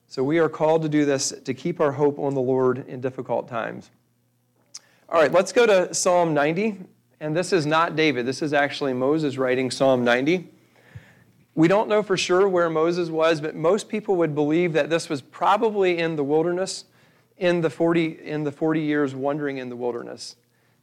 So 0.08 0.24
we 0.24 0.40
are 0.40 0.50
called 0.50 0.82
to 0.82 0.90
do 0.90 1.06
this, 1.06 1.34
to 1.46 1.54
keep 1.54 1.80
our 1.80 1.92
hope 1.92 2.18
on 2.18 2.34
the 2.34 2.42
Lord 2.42 2.88
in 2.88 3.00
difficult 3.00 3.48
times. 3.48 3.92
All 5.08 5.22
right, 5.22 5.32
let's 5.32 5.52
go 5.52 5.68
to 5.68 5.94
Psalm 5.94 6.34
90. 6.34 6.80
And 7.24 7.34
this 7.34 7.54
is 7.54 7.66
not 7.66 7.96
David, 7.96 8.26
this 8.26 8.42
is 8.42 8.52
actually 8.52 8.92
Moses 8.92 9.38
writing 9.38 9.72
Psalm 9.72 10.04
90. 10.04 10.46
We 11.56 11.70
don't 11.70 11.88
know 11.88 12.04
for 12.04 12.18
sure 12.18 12.50
where 12.50 12.70
Moses 12.70 13.10
was, 13.10 13.40
but 13.40 13.56
most 13.56 13.88
people 13.88 14.18
would 14.18 14.36
believe 14.36 14.74
that 14.74 14.90
this 14.90 15.08
was 15.08 15.22
probably 15.22 16.00
in 16.00 16.18
the 16.18 16.24
wilderness 16.26 16.84
in 17.38 17.62
the 17.62 17.70
40, 17.70 18.28
in 18.28 18.44
the 18.44 18.52
40 18.52 18.82
years 18.82 19.16
wandering 19.16 19.58
in 19.58 19.70
the 19.70 19.76
wilderness. 19.78 20.36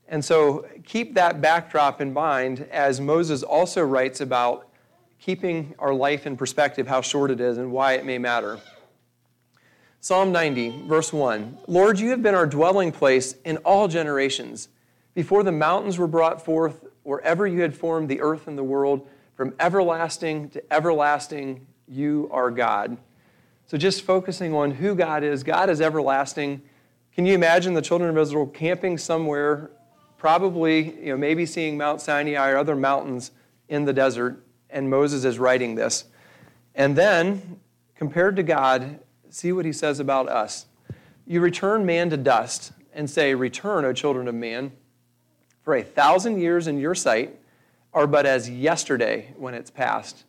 And 0.08 0.24
so 0.24 0.66
keep 0.82 1.12
that 1.12 1.42
backdrop 1.42 2.00
in 2.00 2.10
mind 2.14 2.66
as 2.72 3.02
Moses 3.02 3.42
also 3.42 3.84
writes 3.84 4.22
about 4.22 4.66
keeping 5.18 5.74
our 5.78 5.92
life 5.92 6.26
in 6.26 6.38
perspective, 6.38 6.86
how 6.86 7.02
short 7.02 7.30
it 7.30 7.42
is, 7.42 7.58
and 7.58 7.70
why 7.70 7.92
it 7.92 8.06
may 8.06 8.16
matter. 8.16 8.58
Psalm 10.00 10.32
90, 10.32 10.86
verse 10.86 11.12
1 11.12 11.58
Lord, 11.66 11.98
you 11.98 12.08
have 12.08 12.22
been 12.22 12.34
our 12.34 12.46
dwelling 12.46 12.92
place 12.92 13.34
in 13.44 13.58
all 13.58 13.88
generations. 13.88 14.68
Before 15.14 15.42
the 15.42 15.52
mountains 15.52 15.98
were 15.98 16.06
brought 16.06 16.44
forth, 16.44 16.84
or 17.04 17.20
ever 17.22 17.46
you 17.46 17.62
had 17.62 17.74
formed 17.74 18.08
the 18.08 18.20
earth 18.20 18.46
and 18.46 18.56
the 18.56 18.64
world, 18.64 19.08
from 19.34 19.54
everlasting 19.58 20.50
to 20.50 20.72
everlasting, 20.72 21.66
you 21.88 22.28
are 22.32 22.50
God. 22.50 22.96
So 23.66 23.78
just 23.78 24.02
focusing 24.02 24.54
on 24.54 24.72
who 24.72 24.94
God 24.94 25.24
is, 25.24 25.42
God 25.42 25.70
is 25.70 25.80
everlasting. 25.80 26.62
Can 27.14 27.24
you 27.26 27.34
imagine 27.34 27.74
the 27.74 27.82
children 27.82 28.10
of 28.10 28.18
Israel 28.18 28.46
camping 28.46 28.98
somewhere, 28.98 29.70
probably, 30.18 30.98
you 30.98 31.06
know, 31.06 31.16
maybe 31.16 31.46
seeing 31.46 31.76
Mount 31.78 32.00
Sinai 32.00 32.50
or 32.50 32.56
other 32.56 32.76
mountains 32.76 33.30
in 33.68 33.84
the 33.84 33.92
desert, 33.92 34.44
and 34.68 34.90
Moses 34.90 35.24
is 35.24 35.38
writing 35.38 35.74
this. 35.74 36.04
And 36.74 36.96
then, 36.96 37.60
compared 37.94 38.36
to 38.36 38.42
God, 38.42 39.00
see 39.28 39.52
what 39.52 39.64
he 39.64 39.72
says 39.72 40.00
about 40.00 40.28
us. 40.28 40.66
You 41.26 41.40
return 41.40 41.86
man 41.86 42.10
to 42.10 42.16
dust 42.16 42.72
and 42.92 43.08
say, 43.08 43.34
Return, 43.34 43.84
O 43.84 43.92
children 43.92 44.28
of 44.28 44.34
man, 44.34 44.72
for 45.62 45.76
a 45.76 45.82
thousand 45.82 46.40
years 46.40 46.66
in 46.66 46.78
your 46.78 46.94
sight 46.94 47.38
are 47.92 48.06
but 48.06 48.26
as 48.26 48.48
yesterday 48.48 49.32
when 49.36 49.54
it's 49.54 49.70
past, 49.70 50.24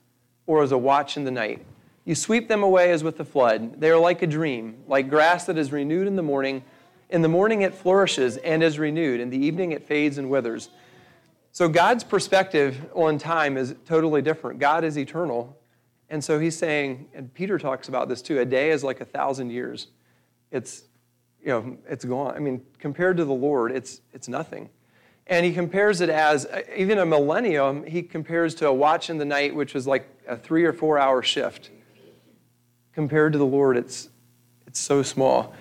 or 0.47 0.63
as 0.63 0.71
a 0.71 0.77
watch 0.77 1.17
in 1.17 1.23
the 1.23 1.31
night. 1.31 1.65
You 2.05 2.15
sweep 2.15 2.47
them 2.47 2.63
away 2.63 2.91
as 2.91 3.03
with 3.03 3.17
the 3.17 3.25
flood. 3.25 3.79
They 3.79 3.91
are 3.91 3.99
like 3.99 4.21
a 4.21 4.27
dream, 4.27 4.77
like 4.87 5.09
grass 5.09 5.45
that 5.45 5.57
is 5.57 5.71
renewed 5.71 6.07
in 6.07 6.15
the 6.15 6.23
morning. 6.23 6.63
In 7.09 7.21
the 7.21 7.29
morning 7.29 7.61
it 7.61 7.75
flourishes 7.75 8.37
and 8.37 8.63
is 8.63 8.79
renewed. 8.79 9.19
In 9.19 9.29
the 9.29 9.37
evening 9.37 9.71
it 9.71 9.87
fades 9.87 10.17
and 10.17 10.29
withers. 10.29 10.69
So 11.51 11.67
God's 11.67 12.03
perspective 12.03 12.89
on 12.95 13.17
time 13.17 13.57
is 13.57 13.75
totally 13.85 14.21
different. 14.21 14.59
God 14.59 14.83
is 14.83 14.97
eternal, 14.97 15.57
and 16.09 16.23
so 16.23 16.39
he's 16.39 16.57
saying, 16.57 17.07
and 17.13 17.33
Peter 17.33 17.57
talks 17.57 17.87
about 17.87 18.09
this 18.09 18.21
too, 18.21 18.39
a 18.39 18.45
day 18.45 18.71
is 18.71 18.83
like 18.83 18.99
a 18.99 19.05
thousand 19.05 19.49
years. 19.51 19.87
It's, 20.49 20.83
you 21.41 21.47
know, 21.47 21.77
it's 21.87 22.05
gone. 22.05 22.35
I 22.35 22.39
mean, 22.39 22.61
compared 22.79 23.17
to 23.17 23.25
the 23.25 23.33
Lord, 23.33 23.71
it's, 23.71 24.01
it's 24.11 24.27
nothing. 24.27 24.69
And 25.31 25.43
he 25.43 25.51
compares 25.51 26.01
it 26.01 26.09
as, 26.09 26.45
even 26.75 26.99
a 26.99 27.05
millennium, 27.05 27.83
he 27.85 28.03
compares 28.03 28.53
to 28.55 28.67
a 28.67 28.73
watch 28.73 29.09
in 29.09 29.17
the 29.17 29.25
night, 29.25 29.55
which 29.55 29.73
was 29.73 29.87
like 29.87 30.07
a 30.27 30.37
three 30.37 30.63
or 30.63 30.73
four 30.73 30.99
hour 30.99 31.23
shift. 31.23 31.71
Compared 32.93 33.33
to 33.33 33.39
the 33.39 33.45
Lord, 33.45 33.77
it's, 33.77 34.09
it's 34.67 34.79
so 34.79 35.01
small. 35.01 35.55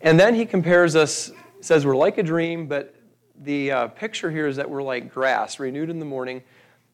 And 0.00 0.18
then 0.18 0.34
he 0.34 0.46
compares 0.46 0.96
us, 0.96 1.30
says 1.60 1.84
we're 1.84 1.96
like 1.96 2.16
a 2.16 2.22
dream, 2.22 2.66
but 2.66 2.94
the 3.42 3.70
uh, 3.70 3.88
picture 3.88 4.30
here 4.30 4.46
is 4.46 4.56
that 4.56 4.70
we're 4.70 4.82
like 4.82 5.12
grass, 5.12 5.60
renewed 5.60 5.90
in 5.90 5.98
the 5.98 6.06
morning 6.06 6.42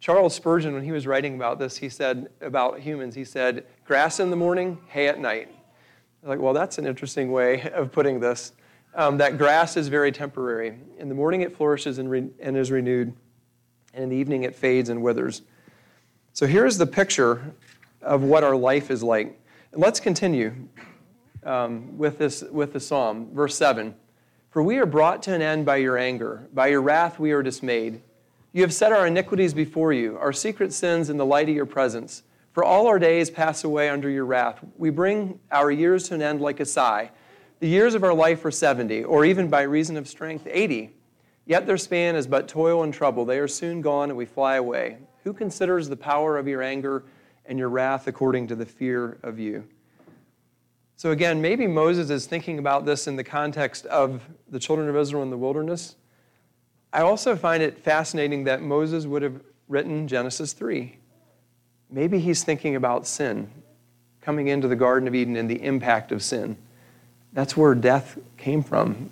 Charles 0.03 0.35
Spurgeon, 0.35 0.75
when 0.75 0.83
he 0.83 0.91
was 0.91 1.07
writing 1.07 1.37
about 1.37 1.61
this, 1.61 1.77
he 1.77 1.89
said 1.89 2.29
about 2.41 2.81
humans, 2.81 3.15
he 3.15 3.25
said, 3.25 3.65
grass 3.85 4.19
in 4.19 4.31
the 4.31 4.37
morning, 4.37 4.79
hay 4.89 5.07
at 5.07 5.21
night. 5.21 5.49
Like, 6.25 6.41
well, 6.41 6.53
that's 6.53 6.77
an 6.79 6.89
interesting 6.89 7.31
way 7.31 7.71
of 7.73 7.93
putting 7.93 8.19
this. 8.19 8.53
Um, 8.95 9.17
that 9.19 9.39
grass 9.39 9.77
is 9.77 9.89
very 9.89 10.13
temporary. 10.13 10.79
In 10.99 11.09
the 11.09 11.15
morning, 11.15 11.41
it 11.41 11.57
flourishes 11.57 11.99
and, 11.99 12.11
re- 12.11 12.29
and 12.41 12.57
is 12.57 12.71
renewed, 12.71 13.15
and 13.95 14.05
in 14.05 14.11
the 14.11 14.17
evening, 14.17 14.43
it 14.43 14.55
fades 14.55 14.91
and 14.91 15.03
withers. 15.03 15.43
So 16.35 16.47
here's 16.47 16.77
the 16.77 16.87
picture 16.87 17.55
of 18.03 18.23
what 18.23 18.45
our 18.45 18.57
life 18.57 18.91
is 18.91 19.03
like. 19.03 19.39
And 19.73 19.81
let's 19.81 20.01
continue 20.01 20.53
um, 21.45 21.97
with, 21.97 22.19
this, 22.19 22.43
with 22.51 22.73
the 22.73 22.81
psalm, 22.81 23.31
verse 23.33 23.57
7. 23.57 23.95
For 24.51 24.63
we 24.63 24.77
are 24.79 24.87
brought 24.87 25.23
to 25.25 25.35
an 25.35 25.41
end 25.41 25.65
by 25.65 25.77
your 25.77 25.97
anger, 25.97 26.47
by 26.53 26.69
your 26.69 26.83
wrath 26.83 27.19
we 27.19 27.33
are 27.33 27.43
dismayed. 27.43 28.03
You 28.53 28.61
have 28.63 28.75
set 28.75 28.93
our 28.93 29.07
iniquities 29.07 29.55
before 29.55 29.95
you, 29.95 30.19
our 30.19 30.33
secret 30.33 30.75
sins 30.75 31.09
in 31.09 31.17
the 31.17 31.25
light 31.25 31.49
of 31.49 31.55
your 31.55 31.65
presence. 31.65 32.23
For 32.53 32.63
all 32.63 32.87
our 32.87 32.99
days 32.99 33.31
pass 33.31 33.65
away 33.65 33.89
under 33.89 34.11
your 34.11 34.27
wrath. 34.27 34.59
We 34.77 34.91
bring 34.91 35.41
our 35.51 35.71
years 35.71 36.09
to 36.09 36.15
an 36.15 36.23
end 36.23 36.43
like 36.43 36.61
a 36.61 36.67
sigh. 36.67 37.11
The 37.63 37.69
years 37.69 37.95
of 37.95 38.03
our 38.03 38.13
life 38.13 38.45
are 38.45 38.51
70, 38.51 39.05
or 39.05 39.25
even 39.25 39.47
by 39.47 39.63
reason 39.63 39.97
of 39.97 40.09
strength, 40.09 40.49
80. 40.51 40.97
Yet 41.47 41.65
their 41.65 41.77
span 41.77 42.17
is 42.17 42.27
but 42.27 42.49
toil 42.49 42.83
and 42.83 42.93
trouble. 42.93 43.25
They 43.25 43.39
are 43.39 43.47
soon 43.47 43.83
gone, 43.83 44.11
and 44.11 44.19
we 44.19 44.25
fly 44.25 44.57
away. 44.57 44.97
Who 45.23 45.33
considers 45.33 45.89
the 45.89 45.95
power 45.95 46.39
of 46.39 46.49
your 46.49 46.61
anger 46.61 47.05
and 47.47 47.61
your 47.61 47.69
wrath 47.69 48.09
according 48.09 48.49
to 48.49 48.57
the 48.57 48.67
fear 48.67 49.17
of 49.23 49.39
you? 49.39 49.63
So, 50.97 51.13
again, 51.13 51.41
maybe 51.41 51.69
Moses 51.69 52.11
is 52.11 52.27
thinking 52.27 52.59
about 52.59 52.85
this 52.85 53.07
in 53.07 53.15
the 53.15 53.23
context 53.23 53.87
of 53.87 54.29
the 54.49 54.59
children 54.59 54.89
of 54.89 54.97
Israel 54.97 55.23
in 55.23 55.31
the 55.31 55.39
wilderness. 55.39 55.95
I 56.93 57.03
also 57.03 57.37
find 57.37 57.63
it 57.63 57.79
fascinating 57.79 58.43
that 58.43 58.61
Moses 58.61 59.07
would 59.07 59.23
have 59.23 59.41
written 59.69 60.09
Genesis 60.09 60.53
3. 60.53 60.99
Maybe 61.89 62.19
he's 62.19 62.43
thinking 62.43 62.75
about 62.75 63.07
sin, 63.07 63.53
coming 64.21 64.49
into 64.49 64.67
the 64.67 64.75
Garden 64.75 65.07
of 65.07 65.15
Eden 65.15 65.37
and 65.37 65.49
the 65.49 65.63
impact 65.63 66.11
of 66.11 66.25
sin. 66.25 66.57
That's 67.33 67.57
where 67.57 67.75
death 67.75 68.19
came 68.37 68.63
from. 68.63 69.11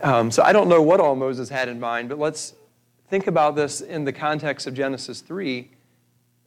Um, 0.00 0.30
so 0.30 0.42
I 0.42 0.52
don't 0.52 0.68
know 0.68 0.82
what 0.82 1.00
all 1.00 1.16
Moses 1.16 1.48
had 1.48 1.68
in 1.68 1.80
mind, 1.80 2.08
but 2.08 2.18
let's 2.18 2.54
think 3.08 3.26
about 3.26 3.56
this 3.56 3.80
in 3.80 4.04
the 4.04 4.12
context 4.12 4.66
of 4.66 4.74
Genesis 4.74 5.20
3. 5.20 5.70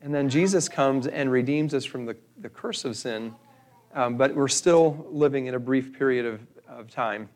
And 0.02 0.14
then 0.14 0.30
Jesus 0.30 0.70
comes 0.70 1.08
and 1.08 1.32
redeems 1.32 1.74
us 1.74 1.86
from 1.86 2.06
the, 2.06 2.16
the 2.40 2.50
curse 2.50 2.86
of 2.86 2.96
sin, 2.96 3.34
um, 3.96 4.16
but 4.16 4.36
we're 4.36 4.48
still 4.48 5.08
living 5.10 5.48
in 5.48 5.56
a 5.56 5.60
brief 5.60 5.98
period 5.98 6.26
of, 6.26 6.42
of 6.68 6.92
time. 6.92 7.30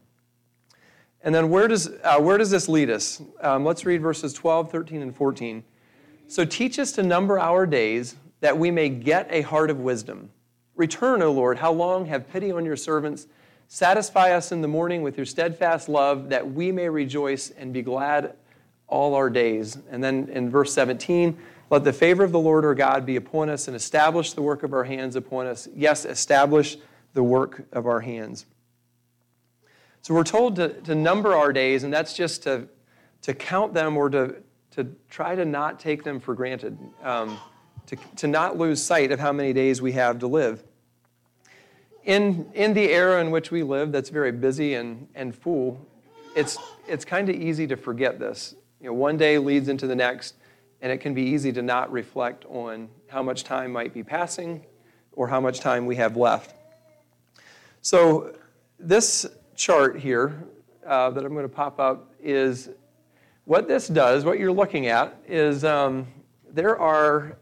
And 1.24 1.34
then 1.34 1.50
where 1.50 1.68
does, 1.68 1.90
uh, 2.04 2.20
where 2.20 2.38
does 2.38 2.50
this 2.50 2.68
lead 2.68 2.90
us? 2.90 3.22
Um, 3.42 3.64
let's 3.64 3.86
read 3.86 4.02
verses 4.02 4.34
12, 4.34 4.72
13, 4.72 5.02
and 5.02 5.16
14. 5.16 5.64
So 6.28 6.46
teach 6.46 6.80
us 6.80 6.92
to 6.94 7.04
number 7.04 7.40
our 7.40 7.66
days 7.66 8.16
that 8.42 8.58
we 8.58 8.72
may 8.72 8.90
get 8.90 9.28
a 9.30 9.42
heart 9.42 9.70
of 9.70 9.80
wisdom. 9.80 10.30
Return, 10.76 11.22
O 11.22 11.32
Lord, 11.32 11.58
how 11.58 11.72
long? 11.72 12.08
Have 12.08 12.30
pity 12.32 12.52
on 12.52 12.66
your 12.66 12.76
servants. 12.76 13.28
Satisfy 13.74 14.34
us 14.34 14.52
in 14.52 14.60
the 14.60 14.68
morning 14.68 15.02
with 15.02 15.16
your 15.16 15.26
steadfast 15.26 15.88
love 15.88 16.28
that 16.28 16.52
we 16.52 16.74
may 16.74 16.90
rejoice 16.90 17.52
and 17.52 17.72
be 17.72 17.82
glad 17.82 18.36
all 18.90 19.16
our 19.16 19.30
days. 19.30 19.78
And 19.90 20.04
then 20.04 20.28
in 20.28 20.50
verse 20.50 20.74
17, 20.74 21.40
let 21.70 21.86
the 21.86 21.94
favor 21.94 22.26
of 22.26 22.34
the 22.34 22.40
Lord 22.40 22.66
our 22.66 22.76
God 22.76 23.06
be 23.06 23.16
upon 23.16 23.50
us 23.50 23.70
and 23.70 23.76
establish 23.78 24.34
the 24.34 24.42
work 24.42 24.64
of 24.64 24.74
our 24.74 24.84
hands 24.84 25.16
upon 25.16 25.48
us. 25.48 25.70
Yes, 25.74 26.04
establish 26.04 26.80
the 27.14 27.24
work 27.24 27.66
of 27.72 27.88
our 27.88 28.02
hands. 28.02 28.46
So 30.02 30.16
we're 30.16 30.26
told 30.26 30.58
to, 30.58 30.74
to 30.82 30.94
number 30.94 31.34
our 31.34 31.54
days, 31.54 31.86
and 31.86 31.94
that's 31.94 32.14
just 32.14 32.44
to, 32.44 32.68
to 33.22 33.34
count 33.34 33.74
them 33.74 33.96
or 33.96 34.10
to, 34.10 34.36
to 34.72 34.94
try 35.10 35.34
to 35.34 35.46
not 35.46 35.80
take 35.80 36.04
them 36.04 36.20
for 36.20 36.36
granted, 36.36 36.78
um, 37.04 37.40
to, 37.86 37.96
to 38.18 38.28
not 38.28 38.58
lose 38.58 38.84
sight 38.84 39.14
of 39.14 39.20
how 39.22 39.32
many 39.32 39.54
days 39.54 39.82
we 39.82 39.94
have 39.94 40.20
to 40.20 40.28
live. 40.28 40.62
In, 42.04 42.50
in 42.54 42.74
the 42.74 42.90
era 42.90 43.22
in 43.22 43.30
which 43.30 43.52
we 43.52 43.64
live, 43.64 43.92
that's 43.92 44.10
very 44.10 44.32
busy 44.32 44.74
and, 44.74 45.08
and 45.14 45.36
full, 45.36 45.80
it's, 46.36 46.58
it's 46.88 47.06
kind 47.06 47.30
of 47.30 47.36
easy 47.36 47.68
to 47.68 47.78
forget 47.78 48.20
this. 48.20 48.56
You 48.80 48.88
know, 48.88 48.94
one 48.94 49.18
day 49.18 49.38
leads 49.38 49.68
into 49.68 49.86
the 49.86 49.96
next, 49.96 50.36
and 50.82 50.92
it 50.92 50.98
can 50.98 51.14
be 51.14 51.22
easy 51.22 51.52
to 51.54 51.62
not 51.62 51.92
reflect 51.92 52.46
on 52.46 52.90
how 53.08 53.22
much 53.22 53.44
time 53.44 53.72
might 53.72 53.94
be 53.94 54.04
passing 54.04 54.66
or 55.12 55.28
how 55.28 55.40
much 55.40 55.60
time 55.60 55.86
we 55.86 55.96
have 55.98 56.18
left. 56.18 56.56
So, 57.82 58.36
this 58.80 59.28
chart 59.56 60.00
here 60.00 60.44
uh, 60.88 61.12
that 61.12 61.24
I'm 61.24 61.34
going 61.34 61.48
to 61.48 61.50
pop 61.50 61.80
up 61.80 62.12
is 62.20 62.70
what 63.46 63.68
this 63.68 63.88
does, 63.88 64.26
what 64.26 64.40
you're 64.40 64.52
looking 64.52 64.88
at, 64.88 65.16
is 65.28 65.64
um, 65.64 66.08
there 66.52 66.80
are 66.80 67.38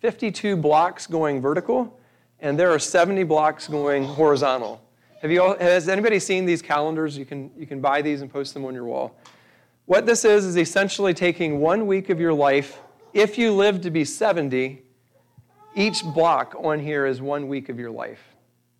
52 0.00 0.56
blocks 0.56 1.06
going 1.06 1.40
vertical 1.40 1.98
and 2.42 2.58
there 2.58 2.70
are 2.70 2.78
70 2.78 3.22
blocks 3.22 3.68
going 3.68 4.04
horizontal. 4.04 4.82
Have 5.22 5.30
you 5.30 5.42
all, 5.42 5.56
has 5.58 5.88
anybody 5.88 6.18
seen 6.18 6.44
these 6.44 6.60
calendars? 6.60 7.16
You 7.16 7.24
can, 7.24 7.50
you 7.56 7.66
can 7.66 7.80
buy 7.80 8.02
these 8.02 8.20
and 8.20 8.30
post 8.30 8.52
them 8.52 8.64
on 8.64 8.74
your 8.74 8.84
wall. 8.84 9.16
What 9.86 10.04
this 10.04 10.24
is, 10.24 10.44
is 10.44 10.56
essentially 10.56 11.14
taking 11.14 11.60
one 11.60 11.86
week 11.86 12.10
of 12.10 12.18
your 12.18 12.34
life. 12.34 12.80
If 13.14 13.38
you 13.38 13.52
live 13.52 13.80
to 13.82 13.90
be 13.90 14.04
70, 14.04 14.82
each 15.76 16.02
block 16.04 16.56
on 16.58 16.80
here 16.80 17.06
is 17.06 17.22
one 17.22 17.48
week 17.48 17.68
of 17.68 17.78
your 17.78 17.90
life 17.90 18.20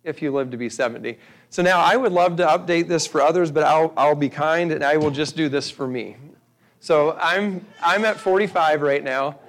if 0.03 0.21
you 0.21 0.31
live 0.33 0.51
to 0.51 0.57
be 0.57 0.67
70. 0.67 1.17
So 1.49 1.61
now 1.61 1.79
I 1.79 1.95
would 1.95 2.11
love 2.11 2.35
to 2.37 2.45
update 2.45 2.89
this 2.89 3.07
for 3.07 3.21
others, 3.21 3.51
but 3.51 3.63
I'll, 3.63 3.93
I'll 3.95 4.15
be 4.15 4.27
kind 4.27 4.73
and 4.73 4.83
I 4.83 4.97
will 4.97 5.11
just 5.11 5.37
do 5.37 5.47
this 5.47 5.71
for 5.71 5.87
me. 5.87 6.17
So 6.81 7.17
I'm, 7.21 7.65
I'm 7.81 8.03
at 8.03 8.19
45 8.19 8.81
right 8.81 9.01
now, 9.01 9.39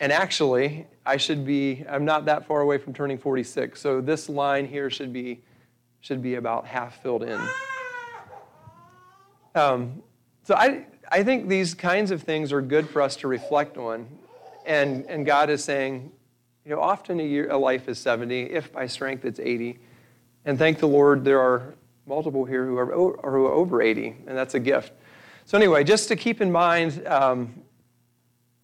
and 0.00 0.10
actually, 0.10 0.88
I 1.06 1.16
should 1.16 1.44
be, 1.44 1.84
I'm 1.88 2.04
not 2.04 2.24
that 2.24 2.46
far 2.46 2.60
away 2.60 2.78
from 2.78 2.94
turning 2.94 3.18
46. 3.18 3.80
So 3.80 4.00
this 4.00 4.28
line 4.28 4.66
here 4.66 4.88
should 4.88 5.12
be, 5.12 5.42
should 6.00 6.22
be 6.22 6.36
about 6.36 6.66
half 6.66 7.02
filled 7.02 7.22
in. 7.22 7.40
Um, 9.54 10.02
so 10.42 10.54
I, 10.54 10.86
I 11.10 11.22
think 11.22 11.48
these 11.48 11.74
kinds 11.74 12.10
of 12.10 12.22
things 12.22 12.52
are 12.52 12.62
good 12.62 12.88
for 12.88 13.02
us 13.02 13.16
to 13.16 13.28
reflect 13.28 13.76
on. 13.76 14.06
And, 14.66 15.04
and 15.06 15.26
God 15.26 15.50
is 15.50 15.62
saying, 15.62 16.10
you 16.64 16.70
know, 16.70 16.80
often 16.80 17.20
a, 17.20 17.22
year, 17.22 17.50
a 17.50 17.58
life 17.58 17.88
is 17.88 17.98
70, 17.98 18.44
if 18.44 18.72
by 18.72 18.86
strength 18.86 19.24
it's 19.24 19.38
80. 19.38 19.78
And 20.46 20.58
thank 20.58 20.78
the 20.78 20.88
Lord, 20.88 21.24
there 21.24 21.40
are 21.40 21.74
multiple 22.06 22.44
here 22.44 22.66
who 22.66 22.76
are, 22.78 22.86
who 22.86 23.14
are 23.22 23.36
over 23.36 23.82
80, 23.82 24.16
and 24.26 24.36
that's 24.36 24.54
a 24.54 24.60
gift. 24.60 24.92
So, 25.44 25.58
anyway, 25.58 25.84
just 25.84 26.08
to 26.08 26.16
keep 26.16 26.40
in 26.40 26.50
mind, 26.50 27.06
um, 27.06 27.62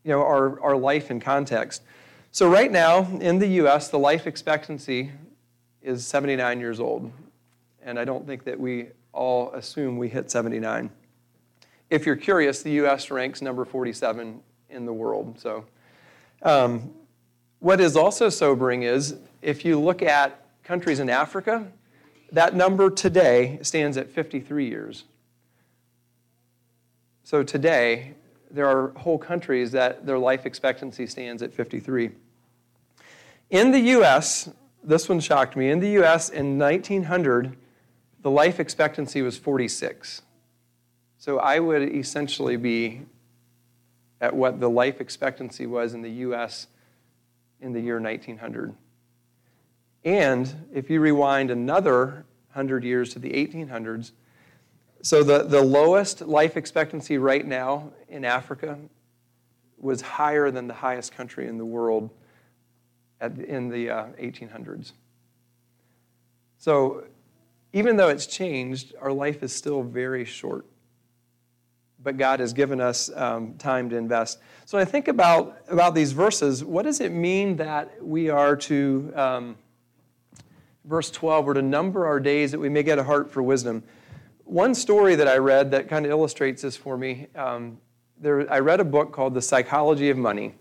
you 0.05 0.11
know, 0.11 0.23
our, 0.23 0.61
our 0.61 0.77
life 0.77 1.11
in 1.11 1.21
context. 1.21 1.83
So, 2.33 2.49
right 2.49 2.71
now 2.71 3.09
in 3.21 3.41
the 3.41 3.49
US, 3.65 3.89
the 3.89 3.99
life 3.99 4.27
expectancy 4.27 5.11
is 5.83 6.07
79 6.07 6.61
years 6.61 6.79
old. 6.79 7.11
And 7.83 7.99
I 7.99 8.05
don't 8.05 8.25
think 8.25 8.45
that 8.45 8.59
we 8.59 8.89
all 9.13 9.51
assume 9.53 9.97
we 9.97 10.09
hit 10.09 10.31
79. 10.31 10.91
If 11.89 12.07
you're 12.07 12.17
curious, 12.17 12.63
the 12.63 12.71
US 12.85 13.11
ranks 13.11 13.43
number 13.43 13.65
47 13.65 14.41
in 14.69 14.87
the 14.87 14.93
world. 14.93 15.41
So, 15.41 15.65
um, 16.43 16.93
what 17.59 17.81
is 17.81 17.97
also 17.97 18.29
sobering 18.29 18.85
is 18.85 19.17
if 19.43 19.65
you 19.65 19.81
look 19.81 20.01
at 20.01 20.41
countries 20.63 21.01
in 21.01 21.11
Africa, 21.11 21.67
that 22.31 22.55
number 22.55 22.91
today 22.91 23.59
stands 23.63 23.97
at 23.97 24.09
53 24.09 24.69
years. 24.69 25.05
So 27.25 27.43
today, 27.43 28.15
there 28.51 28.67
are 28.67 28.89
whole 28.99 29.19
countries 29.19 29.73
that 29.73 30.07
their 30.07 30.19
life 30.19 30.47
expectancy 30.47 31.07
stands 31.07 31.43
at 31.43 31.53
53. 31.53 32.11
In 33.51 33.71
the 33.71 33.81
US, 33.99 34.51
this 34.83 35.09
one 35.09 35.21
shocked 35.21 35.57
me. 35.57 35.71
In 35.71 35.81
the 35.81 36.03
US 36.03 36.29
in 36.29 36.59
1900, 36.59 37.57
the 38.23 38.31
life 38.31 38.61
expectancy 38.61 39.23
was 39.23 39.37
46. 39.37 40.23
So 41.19 41.39
I 41.39 41.59
would 41.59 41.83
essentially 41.83 42.57
be 42.57 43.03
at 44.21 44.35
what 44.35 44.61
the 44.61 44.71
life 44.71 45.01
expectancy 45.01 45.67
was 45.67 45.95
in 45.95 46.03
the 46.03 46.11
US 46.11 46.67
in 47.61 47.73
the 47.73 47.81
year 47.81 48.01
1900. 48.01 48.75
And 50.05 50.67
if 50.73 50.89
you 50.89 51.01
rewind 51.01 51.51
another 51.51 52.25
100 52.53 52.85
years 52.85 53.13
to 53.13 53.19
the 53.19 53.31
1800s, 53.31 54.13
so 55.03 55.23
the, 55.23 55.45
the 55.45 55.63
lowest 55.63 56.21
life 56.21 56.57
expectancy 56.57 57.17
right 57.19 57.47
now 57.47 57.91
in 58.09 58.25
Africa 58.25 58.79
was 59.79 60.03
higher 60.03 60.51
than 60.51 60.67
the 60.67 60.75
highest 60.75 61.13
country 61.13 61.49
in 61.49 61.57
the 61.57 61.65
world 61.65 62.11
at, 63.21 63.39
in 63.39 63.69
the 63.69 63.91
uh, 63.91 64.05
1800s. 64.21 64.93
So 66.59 67.05
even 67.73 67.97
though 67.97 68.09
it's 68.09 68.27
changed, 68.27 68.95
our 69.01 69.13
life 69.13 69.43
is 69.43 69.55
still 69.55 69.83
very 69.83 70.25
short. 70.25 70.67
But 72.03 72.17
God 72.17 72.41
has 72.41 72.53
given 72.53 72.81
us 72.81 73.11
um, 73.15 73.55
time 73.55 73.91
to 73.91 73.97
invest. 73.97 74.39
So 74.67 74.79
when 74.79 74.87
I 74.87 74.91
think 74.91 75.09
about, 75.09 75.59
about 75.69 75.95
these 75.95 76.13
verses, 76.13 76.65
what 76.65 76.83
does 76.83 77.01
it 77.01 77.13
mean 77.13 77.57
that 77.57 78.05
we 78.05 78.31
are 78.31 78.57
to, 78.57 79.13
um, 79.15 79.57
verse 80.85 81.11
12, 81.11 81.45
we're 81.45 81.55
to 81.55 81.63
number 81.63 82.07
our 82.07 82.21
days 82.21 82.53
that 82.53 82.59
we 82.59 82.69
may 82.69 82.83
get 82.83 82.99
a 82.99 83.05
heart 83.05 83.31
for 83.31 83.43
wisdom? 83.43 83.83
One 84.51 84.75
story 84.75 85.15
that 85.15 85.29
I 85.29 85.37
read 85.37 85.71
that 85.71 85.89
kind 85.89 86.05
of 86.05 86.11
illustrates 86.11 86.63
this 86.63 86.77
for 86.77 86.99
me 86.99 87.29
um, 87.37 87.79
there, 88.21 88.53
I 88.53 88.59
read 88.59 88.81
a 88.81 88.85
book 88.85 89.13
called 89.13 89.33
The 89.33 89.41
Psychology 89.41 90.11
of 90.11 90.19
Money. 90.19 90.57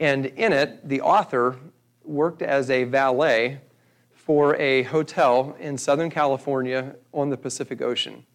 And 0.00 0.26
in 0.26 0.52
it, 0.52 0.88
the 0.88 1.00
author 1.02 1.56
worked 2.02 2.42
as 2.42 2.70
a 2.70 2.82
valet 2.82 3.60
for 4.10 4.56
a 4.56 4.82
hotel 4.82 5.56
in 5.60 5.78
Southern 5.78 6.10
California 6.10 6.96
on 7.14 7.30
the 7.30 7.36
Pacific 7.36 7.80
Ocean. 7.80 8.26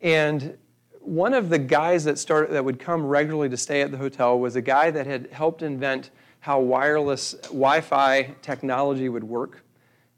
And 0.00 0.58
one 0.98 1.32
of 1.32 1.48
the 1.48 1.60
guys 1.60 2.02
that 2.02 2.18
started 2.18 2.52
that 2.54 2.64
would 2.64 2.80
come 2.80 3.06
regularly 3.06 3.48
to 3.50 3.56
stay 3.56 3.82
at 3.82 3.92
the 3.92 3.98
hotel 3.98 4.36
was 4.40 4.56
a 4.56 4.62
guy 4.62 4.90
that 4.90 5.06
had 5.06 5.30
helped 5.30 5.62
invent 5.62 6.10
how 6.40 6.58
wireless 6.58 7.34
Wi-Fi 7.50 8.34
technology 8.42 9.08
would 9.08 9.22
work. 9.22 9.62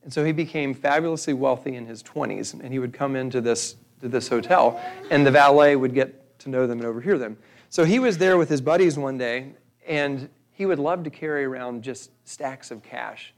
And 0.02 0.12
so 0.12 0.24
he 0.24 0.32
became 0.32 0.72
fabulously 0.72 1.34
wealthy 1.34 1.74
in 1.74 1.86
his 1.86 2.02
20s, 2.02 2.58
and 2.58 2.72
he 2.72 2.78
would 2.78 2.94
come 2.94 3.16
into 3.16 3.40
this, 3.40 3.76
to 4.00 4.08
this 4.08 4.28
hotel, 4.28 4.80
and 5.10 5.26
the 5.26 5.30
valet 5.30 5.76
would 5.76 5.94
get 5.94 6.38
to 6.40 6.50
know 6.50 6.66
them 6.66 6.78
and 6.78 6.86
overhear 6.86 7.18
them. 7.18 7.36
So 7.68 7.84
he 7.84 7.98
was 7.98 8.18
there 8.18 8.36
with 8.36 8.48
his 8.48 8.60
buddies 8.60 8.98
one 8.98 9.18
day, 9.18 9.52
and 9.86 10.28
he 10.52 10.66
would 10.66 10.78
love 10.78 11.04
to 11.04 11.10
carry 11.10 11.44
around 11.44 11.82
just 11.82 12.10
stacks 12.28 12.70
of 12.70 12.82
cash. 12.82 13.32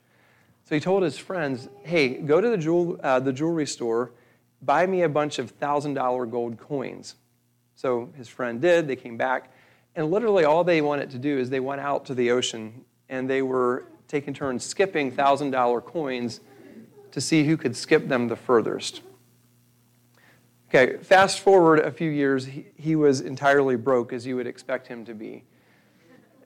So 0.65 0.75
he 0.75 0.81
told 0.81 1.03
his 1.03 1.19
friends, 1.19 1.69
hey, 1.83 2.17
go 2.17 2.41
to 2.41 2.49
the, 2.49 2.57
jewel, 2.57 2.99
uh, 3.03 3.21
the 3.21 3.33
jewelry 3.33 3.67
store, 3.67 4.13
buy 4.63 4.87
me 4.87 5.03
a 5.03 5.09
bunch 5.09 5.39
of 5.39 5.59
$1,000 5.59 6.31
gold 6.31 6.59
coins. 6.59 7.17
So 7.75 8.11
his 8.17 8.29
friend 8.29 8.61
did, 8.61 8.87
they 8.87 8.97
came 8.97 9.17
back, 9.17 9.53
and 9.95 10.11
literally 10.11 10.45
all 10.45 10.65
they 10.65 10.81
wanted 10.81 11.11
to 11.11 11.19
do 11.19 11.39
is 11.39 11.51
they 11.51 11.61
went 11.61 11.81
out 11.81 12.07
to 12.07 12.15
the 12.15 12.31
ocean 12.31 12.85
and 13.09 13.29
they 13.29 13.43
were 13.43 13.85
taking 14.09 14.33
turns 14.33 14.65
skipping 14.65 15.13
$1,000 15.13 15.85
coins 15.85 16.41
to 17.11 17.21
see 17.21 17.45
who 17.45 17.57
could 17.57 17.77
skip 17.77 18.09
them 18.09 18.29
the 18.29 18.37
furthest. 18.37 19.03
Okay, 20.75 20.97
fast 20.97 21.41
forward 21.41 21.81
a 21.81 21.91
few 21.91 22.09
years, 22.09 22.47
he, 22.47 22.65
he 22.79 22.97
was 22.97 23.21
entirely 23.21 23.77
broke 23.77 24.11
as 24.15 24.27
you 24.27 24.37
would 24.37 24.47
expect 24.47 24.87
him 24.87 25.05
to 25.05 25.13
be. 25.13 25.45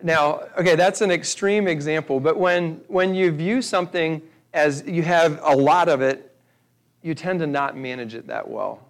Now, 0.03 0.49
okay, 0.59 0.75
that's 0.75 1.01
an 1.01 1.13
extreme 1.13 1.69
example, 1.69 2.19
but 2.19 2.37
when, 2.37 2.81
when 2.89 3.15
you 3.15 3.31
view 3.31 3.63
something 3.63 4.21
as 4.53 4.83
you 4.85 5.05
have 5.05 5.39
a 5.45 5.55
lot 5.55 5.89
of 5.89 6.01
it, 6.01 6.37
you 7.03 7.15
tend 7.15 7.39
to 7.39 7.47
not 7.47 7.77
manage 7.77 8.17
it 8.17 8.27
that 8.27 8.49
well. 8.51 8.89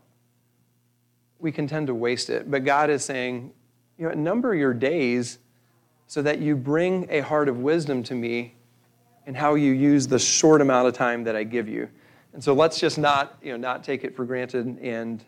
We 1.39 1.53
can 1.53 1.67
tend 1.67 1.89
to 1.89 1.95
waste 1.95 2.31
it. 2.31 2.51
But 2.51 2.65
God 2.65 2.89
is 2.89 3.05
saying, 3.05 3.53
you 3.99 4.09
know, 4.09 4.15
number 4.15 4.55
your 4.55 4.73
days 4.73 5.39
so 6.07 6.23
that 6.23 6.39
you 6.39 6.57
bring 6.57 7.09
a 7.11 7.21
heart 7.21 7.51
of 7.51 7.59
wisdom 7.59 8.03
to 8.05 8.15
me 8.15 8.55
and 9.27 9.37
how 9.37 9.55
you 9.55 9.73
use 9.73 10.07
the 10.07 10.19
short 10.19 10.63
amount 10.63 10.89
of 10.89 10.95
time 10.95 11.25
that 11.25 11.37
I 11.37 11.45
give 11.45 11.69
you. 11.69 11.91
And 12.37 12.45
so 12.45 12.53
let's 12.53 12.79
just 12.79 12.99
not, 12.99 13.39
you 13.43 13.53
know, 13.53 13.57
not 13.57 13.83
take 13.83 14.05
it 14.05 14.15
for 14.15 14.27
granted 14.27 14.67
and, 14.67 15.25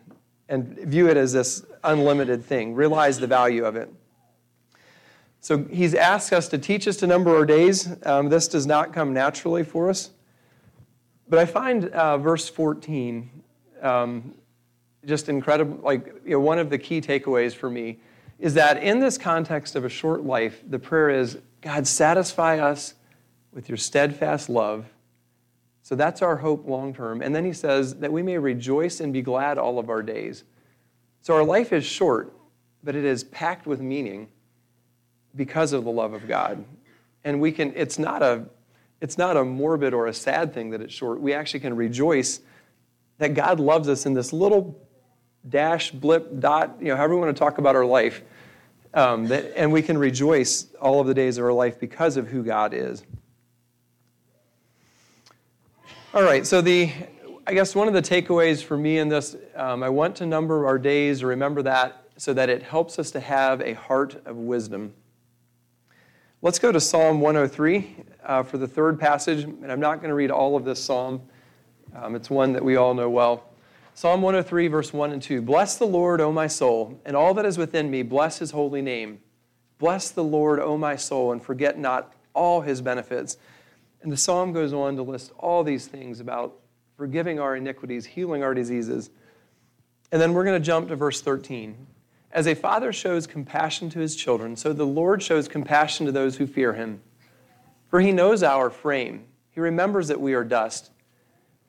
and 0.51 0.77
view 0.81 1.09
it 1.09 1.17
as 1.17 1.33
this 1.33 1.65
unlimited 1.83 2.45
thing. 2.45 2.75
Realize 2.75 3.19
the 3.19 3.27
value 3.27 3.65
of 3.65 3.77
it. 3.77 3.91
So 5.41 5.65
he's 5.71 5.95
asked 5.95 6.35
us 6.35 6.49
to 6.49 6.59
teach 6.59 6.87
us 6.87 6.99
to 6.99 7.07
number 7.07 7.35
our 7.35 7.47
days. 7.47 7.89
Um, 8.03 8.29
this 8.29 8.47
does 8.47 8.67
not 8.67 8.93
come 8.93 9.15
naturally 9.15 9.65
for 9.65 9.89
us. 9.89 10.11
But 11.31 11.39
I 11.39 11.47
find 11.47 11.87
uh, 11.87 12.19
verse 12.19 12.47
14 12.51 13.31
um, 13.81 14.35
just 15.07 15.31
incredible. 15.31 15.79
Like, 15.83 16.13
you 16.27 16.33
know, 16.33 16.41
one 16.41 16.59
of 16.59 16.69
the 16.69 16.77
key 16.77 17.01
takeaways 17.01 17.55
for 17.55 17.71
me 17.71 18.01
is 18.39 18.53
that 18.53 18.83
in 18.83 18.99
this 18.99 19.17
context 19.17 19.77
of 19.77 19.87
a 19.87 19.89
short 19.89 20.25
life, 20.25 20.63
the 20.69 20.79
prayer 20.79 21.09
is 21.09 21.39
God, 21.63 21.87
satisfy 21.87 22.59
us 22.59 22.93
with 23.51 23.71
your 23.71 23.79
steadfast 23.79 24.51
love. 24.51 24.85
So 25.89 25.95
that's 25.95 26.21
our 26.21 26.37
hope 26.37 26.69
long 26.69 26.93
term. 26.93 27.23
And 27.23 27.35
then 27.35 27.47
he 27.47 27.55
says 27.55 27.95
that 28.01 28.13
we 28.13 28.23
may 28.23 28.37
rejoice 28.37 29.01
and 29.01 29.11
be 29.11 29.23
glad 29.23 29.57
all 29.57 29.79
of 29.79 29.89
our 29.89 30.03
days. 30.03 30.45
So 31.23 31.35
our 31.35 31.43
life 31.43 31.73
is 31.73 31.83
short, 31.83 32.37
but 32.85 32.95
it 32.95 33.07
is 33.07 33.25
packed 33.25 33.67
with 33.67 33.81
meaning 33.81 34.29
because 35.35 35.73
of 35.73 35.85
the 35.85 35.91
love 35.91 36.13
of 36.13 36.29
God. 36.29 36.63
And 37.25 37.41
we 37.41 37.53
can, 37.53 37.73
it's 37.75 37.99
not 37.99 38.23
a, 38.23 38.45
it's 39.01 39.17
not 39.17 39.39
a 39.39 39.45
morbid 39.47 39.95
or 39.95 40.09
a 40.09 40.13
sad 40.13 40.53
thing 40.53 40.69
that 40.73 40.83
it's 40.83 40.93
short. 40.93 41.23
We 41.23 41.33
actually 41.33 41.61
can 41.61 41.75
rejoice 41.75 42.43
that 43.17 43.33
God 43.33 43.59
loves 43.59 43.89
us 43.89 44.05
in 44.05 44.13
this 44.13 44.31
little 44.31 44.87
dash, 45.49 45.91
blip, 45.91 46.39
dot, 46.39 46.77
you 46.81 46.89
know, 46.89 46.97
however 46.97 47.15
we 47.15 47.23
want 47.23 47.35
to 47.35 47.41
talk 47.41 47.57
about 47.57 47.75
our 47.75 47.87
life. 47.87 48.21
Um, 48.93 49.29
that, 49.29 49.57
and 49.57 49.73
we 49.73 49.81
can 49.81 49.97
rejoice 49.97 50.67
all 50.83 51.01
of 51.01 51.07
the 51.07 51.15
days 51.15 51.39
of 51.39 51.45
our 51.45 51.53
life 51.55 51.81
because 51.81 52.19
of 52.19 52.29
who 52.29 52.43
God 52.43 52.75
is. 52.75 53.05
All 56.15 56.23
right, 56.23 56.47
so 56.47 56.63
the, 56.63 56.91
I 57.47 57.53
guess 57.53 57.75
one 57.75 57.87
of 57.87 57.93
the 57.93 58.01
takeaways 58.01 58.63
for 58.63 58.79
me 58.79 58.97
in 58.97 59.11
this, 59.11 59.37
um, 59.55 59.83
I 59.83 59.91
want 59.91 60.17
to 60.17 60.27
number 60.27 60.67
our 60.67 60.79
days, 60.79 61.23
remember 61.23 61.61
that, 61.61 62.03
so 62.17 62.33
that 62.33 62.49
it 62.49 62.63
helps 62.63 62.99
us 62.99 63.11
to 63.11 63.21
have 63.21 63.61
a 63.61 63.75
heart 63.75 64.23
of 64.25 64.37
wisdom. 64.37 64.95
Let's 66.41 66.59
go 66.59 66.73
to 66.73 66.81
Psalm 66.81 67.21
103 67.21 67.97
uh, 68.25 68.43
for 68.43 68.57
the 68.57 68.67
third 68.67 68.99
passage, 68.99 69.45
and 69.45 69.71
I'm 69.71 69.81
not 69.81 69.97
going 69.97 70.09
to 70.09 70.15
read 70.15 70.31
all 70.31 70.57
of 70.57 70.65
this 70.65 70.83
psalm. 70.83 71.21
Um, 71.95 72.15
it's 72.15 72.31
one 72.31 72.55
that 72.55 72.65
we 72.65 72.77
all 72.77 72.95
know 72.95 73.11
well. 73.11 73.45
Psalm 73.93 74.23
103, 74.23 74.69
verse 74.69 74.95
1 74.95 75.13
and 75.13 75.21
2. 75.21 75.43
Bless 75.43 75.77
the 75.77 75.87
Lord, 75.87 76.23
O 76.23 76.33
my 76.33 76.47
soul, 76.47 76.99
and 77.05 77.15
all 77.15 77.35
that 77.35 77.45
is 77.45 77.59
within 77.59 77.91
me, 77.91 78.03
bless 78.03 78.39
his 78.39 78.53
holy 78.53 78.81
name. 78.81 79.21
Bless 79.79 80.11
the 80.11 80.25
Lord, 80.25 80.59
O 80.59 80.79
my 80.79 80.97
soul, 80.97 81.33
and 81.33 81.43
forget 81.43 81.79
not 81.79 82.15
all 82.33 82.63
his 82.63 82.81
benefits. 82.81 83.37
And 84.03 84.13
the 84.13 84.17
psalm 84.17 84.53
goes 84.53 84.73
on 84.73 84.97
to 84.97 85.03
list 85.03 85.33
all 85.39 85.65
these 85.65 85.87
things 85.87 86.21
about 86.21 86.55
forgiving 86.97 87.41
our 87.41 87.57
iniquities, 87.57 88.07
healing 88.07 88.43
our 88.43 88.55
diseases. 88.55 89.11
And 90.11 90.21
then 90.21 90.33
we're 90.33 90.45
going 90.45 90.61
to 90.61 90.67
jump 90.67 90.89
to 90.89 90.97
verse 90.97 91.21
13. 91.21 91.87
As 92.31 92.47
a 92.47 92.55
father 92.55 92.93
shows 92.93 93.27
compassion 93.27 93.89
to 93.91 93.99
his 93.99 94.15
children, 94.15 94.57
so 94.57 94.73
the 94.73 94.87
Lord 94.87 95.23
shows 95.23 95.49
compassion 95.49 96.07
to 96.07 96.13
those 96.13 96.37
who 96.37 96.47
fear 96.47 96.75
him. 96.75 97.01
For 97.89 98.01
he 98.01 98.13
knows 98.13 98.43
our 98.43 98.69
frame, 98.69 99.25
he 99.51 99.61
remembers 99.61 100.09
that 100.09 100.21
we 100.21 100.35
are 100.35 100.45
dust. 100.45 100.91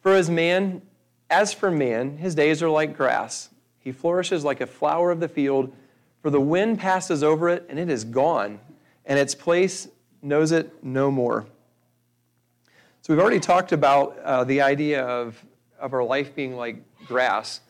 For 0.02 0.13
as 0.13 0.30
man, 0.30 0.82
as 1.30 1.54
for 1.54 1.72
man, 1.72 2.18
his 2.18 2.36
days 2.36 2.62
are 2.62 2.70
like 2.70 2.98
grass. 2.98 3.50
He 3.80 3.92
flourishes 3.92 4.44
like 4.44 4.62
a 4.62 4.68
flower 4.68 5.12
of 5.12 5.20
the 5.20 5.30
field, 5.30 5.74
for 6.22 6.30
the 6.30 6.42
wind 6.42 6.80
passes 6.80 7.24
over 7.24 7.50
it 7.50 7.65
and 7.70 7.80
it 7.80 7.89
is 7.89 8.04
gone, 8.04 8.60
and 9.06 9.18
its 9.18 9.36
place 9.36 9.88
knows 10.22 10.52
it 10.52 10.84
no 10.84 11.10
more. 11.10 11.46
So 13.10 13.15
we've 13.15 13.24
already 13.24 13.39
talked 13.39 13.72
about 13.72 14.19
uh, 14.19 14.43
the 14.43 14.62
idea 14.62 15.04
of, 15.04 15.43
of 15.80 15.95
our 15.95 16.04
life 16.04 16.36
being 16.36 16.56
like 16.56 16.76
grass. 17.08 17.62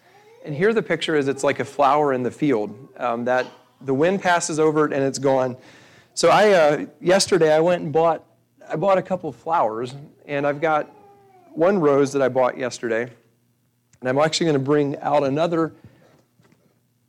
And 0.44 0.54
here 0.54 0.74
the 0.74 0.84
picture 0.84 1.16
is 1.16 1.30
it's 1.30 1.46
like 1.46 1.62
a 1.62 1.64
flower 1.64 2.12
in 2.12 2.24
the 2.24 2.30
field 2.30 2.90
um, 2.98 3.24
that 3.24 3.48
the 3.80 3.94
wind 3.94 4.22
passes 4.22 4.60
over 4.60 4.86
it 4.86 4.92
and 4.92 5.02
it's 5.02 5.18
gone. 5.18 5.56
So 6.14 6.28
I 6.28 6.52
uh, 6.52 6.86
yesterday 7.00 7.54
I 7.54 7.62
went 7.62 7.84
and 7.84 7.94
bought 7.94 8.26
I 8.70 8.76
bought 8.76 8.98
a 8.98 9.02
couple 9.02 9.30
of 9.30 9.38
flowers, 9.38 9.96
and 10.26 10.46
I've 10.46 10.60
got 10.60 10.94
one 11.54 11.80
rose 11.80 12.12
that 12.12 12.22
I 12.22 12.28
bought 12.28 12.58
yesterday, 12.58 13.04
and 14.02 14.10
I'm 14.10 14.18
actually 14.18 14.48
going 14.48 14.60
to 14.60 14.66
bring 14.66 14.98
out 14.98 15.24
another 15.24 15.72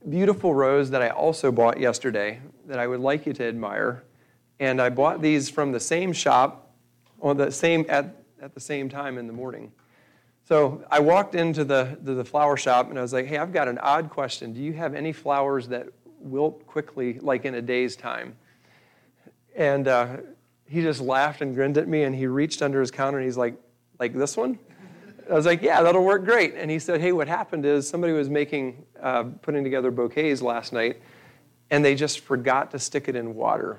beautiful 0.09 0.55
rose 0.55 0.89
that 0.91 1.03
I 1.03 1.09
also 1.09 1.51
bought 1.51 1.81
yesterday 1.81 2.39
that 2.69 2.79
I 2.79 2.87
would 2.87 3.01
like 3.01 3.27
you 3.27 3.33
to 3.33 3.45
admire. 3.45 4.05
And 4.61 4.81
I 4.81 4.89
bought 4.89 5.21
these 5.21 5.51
from 5.51 5.73
the 5.73 5.81
same 5.81 6.13
shop 6.13 6.69
on 7.21 7.37
the 7.37 7.51
same 7.51 7.85
at, 7.89 8.20
at 8.41 8.55
the 8.55 8.61
same 8.61 8.89
time 8.89 9.19
in 9.19 9.27
the 9.27 9.33
morning. 9.33 9.73
So 10.45 10.85
I 10.91 11.01
walked 11.01 11.35
into 11.35 11.65
the, 11.65 11.99
the, 12.03 12.15
the 12.15 12.25
flower 12.25 12.57
shop 12.57 12.91
and 12.91 12.99
I 12.99 13.03
was 13.03 13.13
like, 13.13 13.27
hey, 13.27 13.37
I've 13.37 13.53
got 13.53 13.69
an 13.69 13.79
odd 13.79 14.11
question. 14.11 14.53
Do 14.53 14.61
you 14.61 14.73
have 14.73 14.95
any 14.95 15.13
flowers 15.13 15.69
that 15.69 15.89
wilt 16.19 16.67
quickly, 16.67 17.19
like 17.21 17.45
in 17.45 17.55
a 17.55 17.63
day's 17.63 17.97
time? 17.97 18.37
And 19.55 19.87
uh, 19.87 20.17
he 20.67 20.83
just 20.83 21.01
laughed 21.01 21.41
and 21.41 21.55
grinned 21.55 21.79
at 21.79 21.87
me 21.89 22.03
and 22.03 22.15
he 22.15 22.27
reached 22.27 22.63
under 22.63 22.81
his 22.81 22.91
counter 22.91 23.19
and 23.19 23.27
he's 23.27 23.37
like, 23.37 23.55
like 23.99 24.15
this 24.15 24.37
one? 24.37 24.59
I 25.31 25.35
was 25.35 25.47
like, 25.47 25.63
yeah, 25.63 25.83
that'll 25.83 26.05
work 26.05 26.25
great. 26.25 26.55
And 26.55 26.71
he 26.71 26.81
said, 26.81 27.01
hey, 27.01 27.13
what 27.13 27.29
happened 27.29 27.65
is 27.65 27.89
somebody 27.89 28.13
was 28.13 28.29
making, 28.29 28.85
uh, 29.01 29.25
putting 29.43 29.63
together 29.63 29.93
bouquets 29.93 30.43
last 30.43 30.73
night, 30.73 31.01
and 31.71 31.85
they 31.85 31.95
just 31.95 32.21
forgot 32.21 32.73
to 32.73 32.81
stick 32.81 33.09
it 33.09 33.15
in 33.15 33.35
water. 33.37 33.79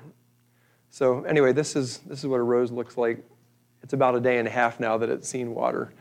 So 0.88 1.24
anyway, 1.24 1.52
this 1.52 1.76
is, 1.76 1.98
this 1.98 2.20
is 2.20 2.26
what 2.26 2.40
a 2.40 2.42
rose 2.42 2.70
looks 2.70 2.96
like. 2.96 3.22
It's 3.82 3.92
about 3.92 4.14
a 4.14 4.20
day 4.20 4.38
and 4.38 4.46
a 4.46 4.50
half 4.50 4.78
now 4.78 4.98
that 4.98 5.08
it's 5.08 5.28
seen 5.28 5.54
water. 5.54 5.92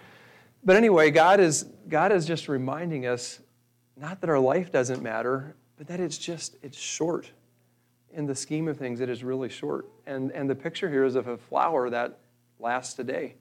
But 0.64 0.76
anyway, 0.76 1.10
God 1.10 1.40
is, 1.40 1.66
God 1.90 2.12
is 2.12 2.26
just 2.26 2.48
reminding 2.48 3.08
us, 3.08 3.40
not 3.98 4.22
that 4.22 4.30
our 4.30 4.40
life 4.40 4.72
doesn't 4.72 5.02
matter, 5.02 5.56
but 5.78 5.88
that 5.88 6.00
it's 6.00 6.18
just, 6.18 6.56
it's 6.62 6.78
short. 6.78 7.32
In 8.14 8.26
the 8.28 8.36
scheme 8.36 8.68
of 8.68 8.78
things, 8.78 9.00
it 9.00 9.10
is 9.10 9.24
really 9.24 9.50
short. 9.50 9.88
And, 10.06 10.32
and 10.32 10.50
the 10.50 10.56
picture 10.56 10.90
here 10.90 11.06
is 11.06 11.16
of 11.16 11.28
a 11.28 11.38
flower 11.38 11.90
that 11.90 12.20
lasts 12.60 13.00
a 13.00 13.04
day 13.04 13.36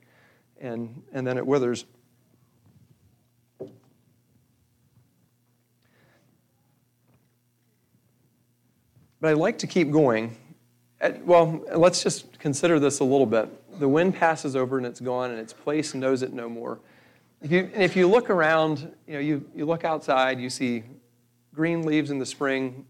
and, 0.59 1.03
and 1.13 1.25
then 1.25 1.37
it 1.37 1.45
withers. 1.45 1.85
But 9.19 9.29
I'd 9.29 9.37
like 9.37 9.59
to 9.59 9.67
keep 9.67 9.91
going. 9.91 10.35
Well, 11.23 11.63
let's 11.75 12.01
just 12.01 12.39
consider 12.39 12.79
this 12.79 12.99
a 12.99 13.03
little 13.03 13.27
bit. 13.27 13.49
The 13.79 13.87
wind 13.87 14.15
passes 14.15 14.55
over 14.55 14.77
and 14.77 14.85
it's 14.85 14.99
gone, 14.99 15.31
and 15.31 15.39
its 15.39 15.53
place 15.53 15.93
knows 15.93 16.21
it 16.21 16.33
no 16.33 16.49
more. 16.49 16.79
If 17.41 17.51
you, 17.51 17.69
if 17.73 17.95
you 17.95 18.07
look 18.07 18.29
around, 18.29 18.91
you 19.07 19.13
know, 19.13 19.19
you, 19.19 19.49
you 19.55 19.65
look 19.65 19.83
outside, 19.83 20.39
you 20.39 20.49
see 20.49 20.83
green 21.53 21.83
leaves 21.83 22.11
in 22.11 22.19
the 22.19 22.25
spring, 22.25 22.85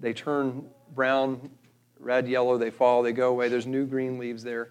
they 0.00 0.12
turn 0.12 0.64
brown, 0.94 1.50
red, 1.98 2.28
yellow, 2.28 2.56
they 2.56 2.70
fall, 2.70 3.02
they 3.02 3.12
go 3.12 3.28
away. 3.28 3.48
There's 3.48 3.66
new 3.66 3.84
green 3.86 4.18
leaves 4.18 4.42
there. 4.42 4.70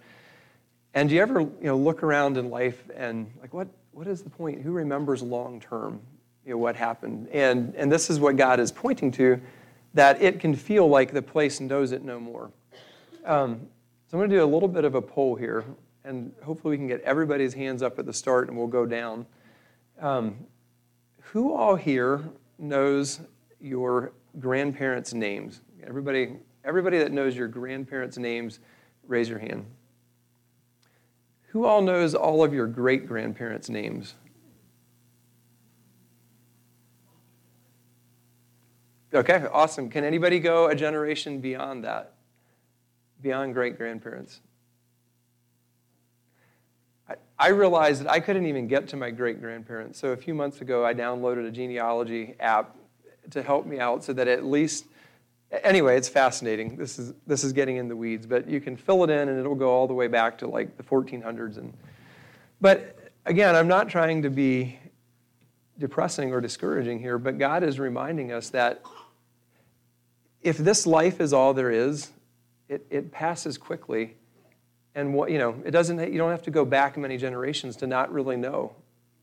And 0.93 1.09
do 1.09 1.15
you 1.15 1.21
ever, 1.21 1.41
you 1.41 1.55
know, 1.61 1.77
look 1.77 2.03
around 2.03 2.37
in 2.37 2.49
life 2.49 2.89
and 2.95 3.29
like, 3.41 3.53
what, 3.53 3.67
what 3.91 4.07
is 4.07 4.23
the 4.23 4.29
point? 4.29 4.61
Who 4.61 4.71
remembers 4.71 5.21
long 5.21 5.59
term, 5.59 6.01
you 6.45 6.51
know, 6.51 6.57
what 6.57 6.75
happened? 6.75 7.27
And, 7.31 7.75
and 7.75 7.91
this 7.91 8.09
is 8.09 8.19
what 8.19 8.37
God 8.37 8.59
is 8.59 8.71
pointing 8.71 9.11
to 9.11 9.39
that 9.93 10.21
it 10.21 10.39
can 10.39 10.55
feel 10.55 10.87
like 10.87 11.11
the 11.11 11.21
place 11.21 11.59
knows 11.59 11.91
it 11.91 12.03
no 12.03 12.19
more. 12.19 12.51
Um, 13.23 13.67
so 14.07 14.17
I'm 14.17 14.19
going 14.19 14.29
to 14.29 14.35
do 14.35 14.43
a 14.43 14.45
little 14.45 14.69
bit 14.69 14.85
of 14.85 14.95
a 14.95 15.01
poll 15.01 15.35
here, 15.35 15.65
and 16.03 16.31
hopefully 16.43 16.71
we 16.71 16.77
can 16.77 16.87
get 16.87 17.01
everybody's 17.01 17.53
hands 17.53 17.81
up 17.81 17.97
at 17.97 18.05
the 18.05 18.13
start 18.13 18.47
and 18.47 18.57
we'll 18.57 18.67
go 18.67 18.85
down. 18.85 19.25
Um, 19.99 20.45
who 21.21 21.53
all 21.53 21.75
here 21.75 22.23
knows 22.59 23.19
your 23.59 24.13
grandparents' 24.39 25.13
names? 25.13 25.61
Everybody, 25.83 26.37
everybody 26.63 26.99
that 26.99 27.11
knows 27.11 27.35
your 27.35 27.47
grandparents' 27.47 28.17
names, 28.17 28.59
raise 29.07 29.27
your 29.27 29.39
hand. 29.39 29.65
Who 31.49 31.65
all 31.65 31.81
knows 31.81 32.13
all 32.13 32.43
of 32.43 32.53
your 32.53 32.67
great 32.67 33.07
grandparents' 33.07 33.69
names? 33.69 34.15
Okay, 39.13 39.45
awesome. 39.51 39.89
Can 39.89 40.03
anybody 40.03 40.39
go 40.39 40.67
a 40.67 40.75
generation 40.75 41.39
beyond 41.39 41.85
that? 41.85 42.14
Beyond 43.25 43.55
great 43.55 43.75
grandparents? 43.75 44.39
I, 47.39 47.47
realized 47.47 48.03
that 48.03 48.11
I 48.11 48.19
couldn't 48.19 48.45
even 48.45 48.67
get 48.67 48.87
to 48.89 48.97
my 48.97 49.09
great 49.09 49.41
grandparents. 49.41 49.97
So 49.97 50.09
a 50.09 50.15
few 50.15 50.35
months 50.35 50.61
ago, 50.61 50.85
I 50.85 50.93
downloaded 50.93 51.47
a 51.47 51.49
genealogy 51.49 52.35
app 52.39 52.75
to 53.31 53.41
help 53.41 53.65
me 53.65 53.79
out 53.79 54.03
so 54.03 54.13
that 54.13 54.27
at 54.27 54.45
least 54.45 54.85
anyway 55.63 55.97
it's 55.97 56.09
fascinating 56.09 56.75
this 56.75 56.99
is 56.99 57.13
this 57.25 57.43
is 57.43 57.51
getting 57.51 57.77
in 57.77 57.87
the 57.87 57.95
weeds 57.95 58.27
but 58.27 58.47
you 58.47 58.59
can 58.59 58.75
fill 58.75 59.03
it 59.03 59.09
in 59.09 59.29
and 59.29 59.39
it'll 59.39 59.55
go 59.55 59.69
all 59.69 59.87
the 59.87 59.93
way 59.93 60.07
back 60.07 60.37
to 60.37 60.47
like 60.47 60.75
the 60.75 60.83
1400s 60.83 61.57
and 61.57 61.73
but 62.61 63.11
again 63.25 63.55
i'm 63.55 63.67
not 63.67 63.87
trying 63.87 64.21
to 64.21 64.29
be 64.29 64.77
depressing 65.79 66.33
or 66.33 66.41
discouraging 66.41 66.99
here 66.99 67.17
but 67.17 67.37
god 67.37 67.63
is 67.63 67.79
reminding 67.79 68.31
us 68.31 68.49
that 68.49 68.81
if 70.45 70.57
this 70.57 70.85
life 70.85 71.19
is 71.19 71.33
all 71.33 71.55
there 71.55 71.71
is, 71.71 72.11
it, 72.69 72.85
it 72.89 73.11
passes 73.11 73.57
quickly. 73.57 74.15
And 74.93 75.13
what, 75.13 75.29
you 75.29 75.37
know, 75.37 75.61
it 75.65 75.71
doesn't, 75.71 76.11
you 76.11 76.17
don't 76.17 76.31
have 76.31 76.43
to 76.43 76.51
go 76.51 76.65
back 76.65 76.97
many 76.97 77.17
generations 77.17 77.75
to 77.77 77.87
not 77.87 78.11
really 78.11 78.37
know 78.37 78.75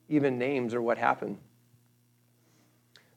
even 0.09 0.39
names 0.39 0.75
or 0.75 0.83
what 0.83 0.99
happened. 0.99 1.39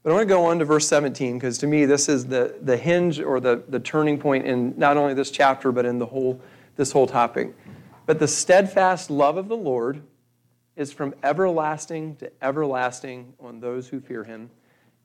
But 0.04 0.12
I 0.12 0.14
want 0.14 0.30
to 0.30 0.34
go 0.34 0.46
on 0.46 0.60
to 0.60 0.66
verse 0.66 0.88
17 0.88 1.38
because 1.38 1.58
to 1.58 1.68
me 1.68 1.86
this 1.86 2.08
is 2.08 2.28
the, 2.28 2.56
the 2.62 2.78
hinge 2.78 3.20
or 3.20 3.40
the, 3.40 3.64
the 3.68 3.80
turning 3.80 4.20
point 4.20 4.46
in 4.46 4.74
not 4.78 4.98
only 4.98 5.14
this 5.14 5.32
chapter 5.32 5.72
but 5.72 5.86
in 5.86 5.98
the 6.00 6.06
whole, 6.06 6.40
this 6.76 6.92
whole 6.92 7.08
topic. 7.08 7.56
But 8.06 8.20
the 8.20 8.28
steadfast 8.28 9.10
love 9.10 9.36
of 9.36 9.48
the 9.48 9.58
Lord 9.58 10.04
is 10.76 10.94
from 10.94 11.16
everlasting 11.24 12.18
to 12.18 12.32
everlasting 12.42 13.34
on 13.40 13.60
those 13.60 13.88
who 13.88 14.00
fear 14.00 14.24
him, 14.24 14.52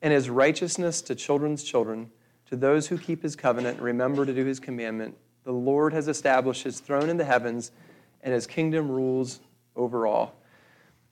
and 0.01 0.13
his 0.13 0.29
righteousness 0.29 1.01
to 1.03 1.15
children's 1.15 1.63
children 1.63 2.11
to 2.51 2.57
those 2.57 2.85
who 2.85 2.97
keep 2.97 3.23
his 3.23 3.33
covenant 3.33 3.77
and 3.77 3.85
remember 3.85 4.25
to 4.25 4.33
do 4.33 4.43
his 4.43 4.59
commandment, 4.59 5.15
the 5.45 5.53
Lord 5.53 5.93
has 5.93 6.09
established 6.09 6.63
his 6.63 6.81
throne 6.81 7.09
in 7.09 7.15
the 7.15 7.23
heavens, 7.23 7.71
and 8.23 8.33
his 8.33 8.45
kingdom 8.45 8.91
rules 8.91 9.39
over 9.77 10.05
all. 10.05 10.35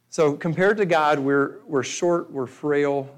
So, 0.10 0.34
compared 0.34 0.76
to 0.78 0.86
God, 0.86 1.18
we're, 1.18 1.60
we're 1.66 1.84
short, 1.84 2.30
we're 2.30 2.46
frail, 2.46 3.10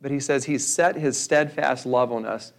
but 0.00 0.12
he 0.12 0.20
says 0.20 0.44
he's 0.44 0.64
set 0.64 0.94
his 0.94 1.20
steadfast 1.20 1.86
love 1.86 2.12
on 2.12 2.24
us. 2.24 2.52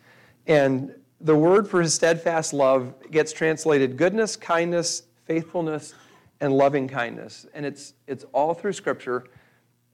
And 0.45 0.93
the 1.21 1.35
word 1.35 1.69
for 1.69 1.81
his 1.81 1.93
steadfast 1.93 2.51
love 2.51 2.93
gets 3.09 3.31
translated 3.31 3.95
goodness, 3.95 4.35
kindness, 4.35 5.03
faithfulness, 5.23 5.93
and 6.41 6.51
loving 6.51 6.85
kindness. 6.89 7.45
And 7.53 7.65
it's, 7.65 7.93
it's 8.07 8.25
all 8.33 8.53
through 8.53 8.73
Scripture, 8.73 9.23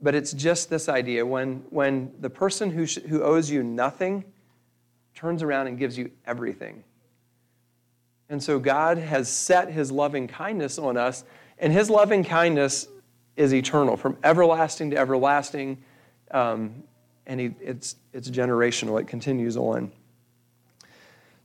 but 0.01 0.15
it's 0.15 0.33
just 0.33 0.71
this 0.71 0.89
idea 0.89 1.23
when, 1.23 1.57
when 1.69 2.11
the 2.19 2.31
person 2.31 2.71
who, 2.71 2.87
sh- 2.87 2.97
who 3.07 3.21
owes 3.21 3.51
you 3.51 3.61
nothing 3.61 4.23
turns 5.15 5.43
around 5.43 5.67
and 5.67 5.77
gives 5.77 5.97
you 5.97 6.11
everything. 6.25 6.83
And 8.29 8.41
so 8.41 8.59
God 8.59 8.97
has 8.97 9.29
set 9.29 9.71
his 9.71 9.91
loving 9.91 10.27
kindness 10.27 10.77
on 10.77 10.97
us, 10.97 11.23
and 11.59 11.71
his 11.71 11.89
loving 11.89 12.23
kindness 12.23 12.87
is 13.35 13.53
eternal, 13.53 13.97
from 13.97 14.17
everlasting 14.23 14.91
to 14.91 14.97
everlasting. 14.97 15.83
Um, 16.31 16.83
and 17.25 17.39
he, 17.39 17.55
it's, 17.61 17.95
it's 18.11 18.29
generational, 18.29 18.99
it 18.99 19.07
continues 19.07 19.55
on. 19.57 19.91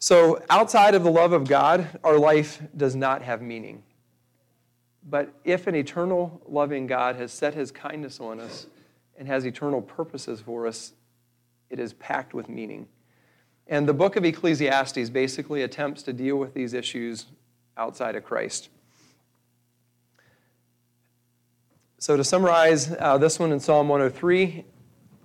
So, 0.01 0.43
outside 0.49 0.95
of 0.95 1.03
the 1.03 1.11
love 1.11 1.33
of 1.33 1.49
God, 1.49 1.89
our 2.05 2.19
life 2.19 2.63
does 2.77 2.95
not 2.95 3.23
have 3.23 3.43
meaning. 3.43 3.83
But 5.09 5.33
if 5.45 5.67
an 5.67 5.75
eternal, 5.75 6.41
loving 6.47 6.87
God 6.87 7.17
has 7.17 7.33
set 7.33 7.55
his 7.55 7.73
kindness 7.73 8.21
on 8.21 8.39
us 8.39 8.67
and 9.19 9.27
has 9.27 9.45
eternal 9.45 9.83
purposes 9.83 10.41
for 10.41 10.67
us, 10.67 10.93
it 11.71 11.81
is 11.81 11.95
packed 11.95 12.33
with 12.33 12.49
meaning. 12.49 12.87
And 13.69 13.87
the 13.87 13.95
book 13.95 14.17
of 14.17 14.25
Ecclesiastes 14.25 15.11
basically 15.11 15.63
attempts 15.63 16.03
to 16.05 16.13
deal 16.15 16.37
with 16.37 16.55
these 16.55 16.73
issues 16.73 17.27
outside 17.77 18.17
of 18.17 18.25
Christ. 18.25 18.71
So, 21.99 22.17
to 22.17 22.25
summarize 22.25 22.95
uh, 22.99 23.19
this 23.19 23.39
one 23.39 23.53
in 23.53 23.61
Psalm 23.61 23.89
103, 23.89 24.65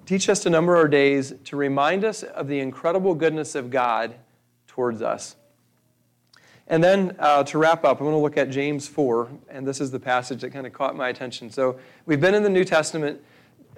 teach 0.05 0.27
us 0.27 0.41
to 0.41 0.49
number 0.49 0.75
our 0.75 0.87
days 0.87 1.33
to 1.45 1.55
remind 1.55 2.03
us 2.03 2.23
of 2.23 2.47
the 2.47 2.59
incredible 2.59 3.15
goodness 3.15 3.55
of 3.55 3.69
God 3.69 4.15
towards 4.67 5.01
us. 5.01 5.35
And 6.67 6.83
then 6.83 7.15
uh, 7.19 7.43
to 7.43 7.57
wrap 7.57 7.85
up, 7.85 7.99
I'm 7.99 8.05
going 8.05 8.15
to 8.15 8.21
look 8.21 8.37
at 8.37 8.49
James 8.49 8.87
4, 8.87 9.29
and 9.49 9.67
this 9.67 9.79
is 9.79 9.91
the 9.91 9.99
passage 9.99 10.41
that 10.41 10.49
kind 10.49 10.65
of 10.65 10.73
caught 10.73 10.95
my 10.95 11.09
attention. 11.09 11.49
So, 11.51 11.79
we've 12.05 12.19
been 12.19 12.35
in 12.35 12.43
the 12.43 12.49
New 12.49 12.65
Testament, 12.65 13.21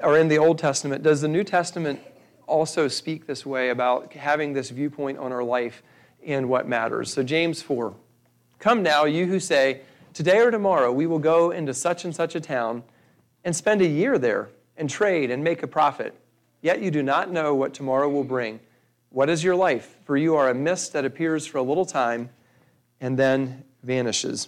or 0.01 0.17
in 0.17 0.28
the 0.28 0.39
Old 0.39 0.58
Testament. 0.58 1.04
Does 1.04 1.21
the 1.21 1.28
New 1.28 1.43
Testament 1.43 1.99
also 2.47 2.88
speak 2.88 3.27
this 3.27 3.45
way 3.45 3.69
about 3.69 4.13
having 4.13 4.53
this 4.53 4.69
viewpoint 4.69 5.17
on 5.17 5.31
our 5.31 5.43
life 5.43 5.84
and 6.25 6.49
what 6.49 6.67
matters. 6.67 7.13
So, 7.13 7.23
James 7.23 7.62
4 7.62 7.95
Come 8.60 8.81
now, 8.81 9.05
you 9.05 9.25
who 9.25 9.39
say, 9.39 9.81
Today 10.13 10.39
or 10.39 10.49
tomorrow 10.49 10.91
we 10.91 11.08
will 11.08 11.19
go 11.19 11.51
into 11.51 11.73
such 11.73 12.05
and 12.05 12.15
such 12.15 12.36
a 12.36 12.39
town 12.39 12.84
and 13.43 13.55
spend 13.55 13.81
a 13.81 13.88
year 13.88 14.17
there 14.17 14.49
and 14.77 14.89
trade 14.89 15.29
and 15.29 15.43
make 15.43 15.62
a 15.62 15.67
profit. 15.67 16.15
Yet 16.62 16.81
you 16.81 16.89
do 16.89 17.03
not 17.03 17.31
know 17.31 17.53
what 17.53 17.73
tomorrow 17.73 18.10
will 18.10 18.23
bring. 18.23 18.60
What 19.10 19.29
is 19.29 19.43
your 19.43 19.55
life? 19.55 19.97
For 20.05 20.17
you 20.17 20.36
are 20.36 20.49
a 20.49 20.55
mist 20.55 20.93
that 20.93 21.05
appears 21.05 21.45
for 21.45 21.58
a 21.58 21.62
little 21.62 21.86
time 21.86 22.29
and 23.01 23.19
then 23.19 23.63
vanishes. 23.84 24.47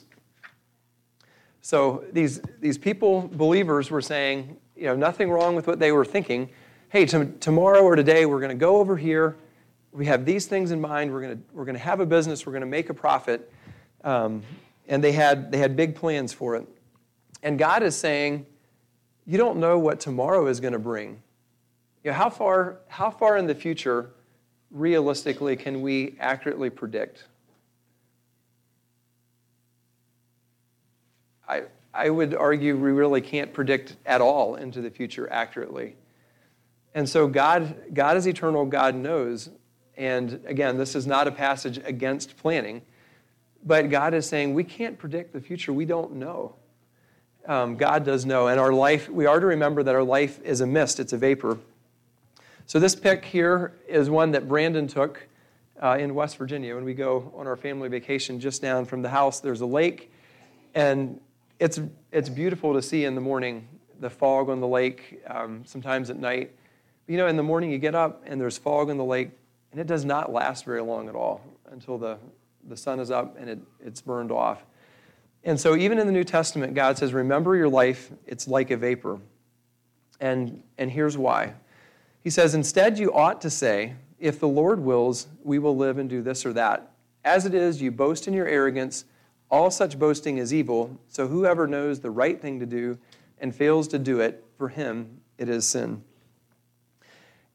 So 1.62 2.06
these, 2.12 2.42
these 2.60 2.78
people, 2.78 3.30
believers, 3.32 3.92
were 3.92 4.02
saying, 4.02 4.58
you 4.76 4.86
know, 4.86 4.96
nothing 4.96 5.30
wrong 5.30 5.54
with 5.54 5.68
what 5.68 5.80
they 5.80 5.92
were 5.92 6.06
thinking. 6.06 6.50
Hey, 6.90 7.06
t- 7.06 7.32
tomorrow 7.42 7.82
or 7.82 7.98
today, 7.98 8.26
we're 8.26 8.40
going 8.40 8.48
to 8.48 8.56
go 8.56 8.78
over 8.78 8.96
here. 8.96 9.36
We 9.92 10.06
have 10.06 10.24
these 10.24 10.46
things 10.46 10.72
in 10.72 10.80
mind. 10.80 11.12
We're 11.12 11.20
going 11.20 11.36
to, 11.36 11.44
we're 11.52 11.66
to 11.66 11.78
have 11.78 12.00
a 12.00 12.06
business. 12.06 12.46
We're 12.46 12.54
going 12.54 12.62
to 12.62 12.66
make 12.66 12.90
a 12.90 12.94
profit. 12.94 13.52
Um, 14.06 14.42
and 14.88 15.04
they 15.04 15.12
had, 15.12 15.52
they 15.52 15.58
had 15.58 15.76
big 15.76 15.96
plans 15.96 16.32
for 16.32 16.56
it. 16.56 16.66
And 17.44 17.60
God 17.60 17.84
is 17.84 17.94
saying, 17.94 18.46
you 19.26 19.38
don't 19.38 19.58
know 19.58 19.78
what 19.78 20.00
tomorrow 20.00 20.48
is 20.48 20.62
going 20.62 20.72
to 20.72 20.80
bring. 20.80 21.22
You 22.06 22.12
know, 22.12 22.18
how, 22.18 22.30
far, 22.30 22.78
how 22.88 23.12
far 23.12 23.36
in 23.36 23.48
the 23.48 23.56
future, 23.56 24.12
realistically, 24.72 25.58
can 25.58 25.82
we 25.82 26.16
accurately 26.22 26.70
predict? 26.70 27.26
I, 31.50 31.64
I 31.94 32.10
would 32.10 32.34
argue 32.34 32.78
we 32.78 32.92
really 32.92 33.20
can't 33.20 33.52
predict 33.52 33.98
at 34.06 34.22
all 34.22 34.56
into 34.56 34.80
the 34.80 34.90
future 34.90 35.30
accurately. 35.30 35.98
And 36.98 37.08
so 37.08 37.28
God, 37.28 37.94
God 37.94 38.18
is 38.18 38.26
eternal, 38.26 38.66
God 38.66 38.96
knows. 38.96 39.52
And 39.98 40.42
again, 40.48 40.80
this 40.80 40.96
is 40.96 41.06
not 41.06 41.28
a 41.28 41.32
passage 41.32 41.80
against 41.86 42.36
planning, 42.38 42.82
but 43.64 43.92
God 43.92 44.16
is 44.16 44.26
saying 44.26 44.56
we 44.56 44.64
can't 44.64 44.98
predict 44.98 45.32
the 45.32 45.40
future. 45.40 45.72
We 45.72 45.86
don't 45.86 46.14
know. 46.14 46.56
Um, 47.46 47.78
God 47.78 48.04
does 48.04 48.26
know. 48.26 48.48
And 48.48 48.60
our 48.60 48.74
life, 48.74 49.10
we 49.10 49.28
are 49.28 49.40
to 49.40 49.46
remember 49.46 49.84
that 49.84 49.94
our 49.94 50.02
life 50.02 50.42
is 50.44 50.62
a 50.62 50.66
mist, 50.66 51.00
it's 51.00 51.14
a 51.14 51.20
vapor. 51.20 51.60
So 52.66 52.80
this 52.80 52.96
pic 52.96 53.24
here 53.24 53.74
is 53.88 54.10
one 54.10 54.32
that 54.32 54.48
Brandon 54.48 54.88
took 54.88 55.28
uh, 55.80 55.98
in 56.00 56.16
West 56.16 56.38
Virginia 56.38 56.74
when 56.74 56.84
we 56.84 56.96
go 56.96 57.32
on 57.38 57.46
our 57.46 57.58
family 57.58 57.90
vacation 57.90 58.40
just 58.40 58.60
down 58.60 58.86
from 58.86 59.04
the 59.04 59.10
house. 59.10 59.40
There's 59.40 59.62
a 59.62 59.68
lake, 59.68 60.12
and 60.74 61.22
it's, 61.60 61.80
it's 62.12 62.28
beautiful 62.28 62.74
to 62.74 62.82
see 62.82 63.06
in 63.06 63.14
the 63.14 63.22
morning 63.22 63.68
the 64.00 64.10
fog 64.10 64.50
on 64.50 64.62
the 64.62 64.68
lake, 64.68 65.22
um, 65.28 65.62
sometimes 65.64 66.10
at 66.10 66.18
night. 66.18 66.54
You 67.08 67.18
know, 67.18 67.28
in 67.28 67.38
the 67.38 67.44
morning 67.44 67.72
you 67.72 67.78
get 67.78 67.96
up 67.96 68.24
and 68.26 68.40
there's 68.40 68.58
fog 68.58 68.90
on 68.90 68.98
the 68.98 69.04
lake, 69.04 69.32
and 69.72 69.80
it 69.80 69.88
does 69.88 70.06
not 70.06 70.32
last 70.32 70.66
very 70.66 70.82
long 70.82 71.10
at 71.10 71.16
all 71.16 71.42
until 71.72 71.98
the, 71.98 72.18
the 72.68 72.78
sun 72.78 73.00
is 73.00 73.12
up 73.12 73.38
and 73.40 73.50
it, 73.50 73.60
it's 73.84 74.02
burned 74.02 74.32
off. 74.32 74.66
And 75.44 75.60
so, 75.60 75.76
even 75.76 76.00
in 76.00 76.08
the 76.08 76.14
New 76.14 76.24
Testament, 76.24 76.74
God 76.74 76.98
says, 76.98 77.14
Remember 77.14 77.56
your 77.56 77.70
life, 77.70 78.12
it's 78.26 78.48
like 78.48 78.72
a 78.72 78.78
vapor. 78.78 79.20
And, 80.20 80.62
and 80.78 80.92
here's 80.92 81.18
why. 81.18 81.54
He 82.24 82.30
says, 82.30 82.54
Instead, 82.54 83.00
you 83.00 83.14
ought 83.14 83.40
to 83.42 83.50
say, 83.50 83.94
If 84.20 84.40
the 84.40 84.48
Lord 84.48 84.80
wills, 84.80 85.28
we 85.44 85.60
will 85.60 85.78
live 85.78 85.98
and 85.98 86.10
do 86.10 86.22
this 86.22 86.46
or 86.46 86.54
that. 86.54 86.92
As 87.24 87.46
it 87.46 87.54
is, 87.54 87.82
you 87.82 87.92
boast 87.92 88.28
in 88.28 88.34
your 88.34 88.48
arrogance 88.48 89.06
all 89.50 89.72
such 89.72 89.98
boasting 89.98 90.38
is 90.38 90.54
evil, 90.54 91.00
so 91.08 91.28
whoever 91.28 91.68
knows 91.68 92.00
the 92.00 92.12
right 92.12 92.42
thing 92.42 92.60
to 92.60 92.66
do 92.66 92.98
and 93.40 93.56
fails 93.56 93.88
to 93.90 94.00
do 94.00 94.20
it, 94.20 94.44
for 94.58 94.70
him 94.70 95.22
it 95.38 95.48
is 95.48 95.66
sin. 95.66 96.04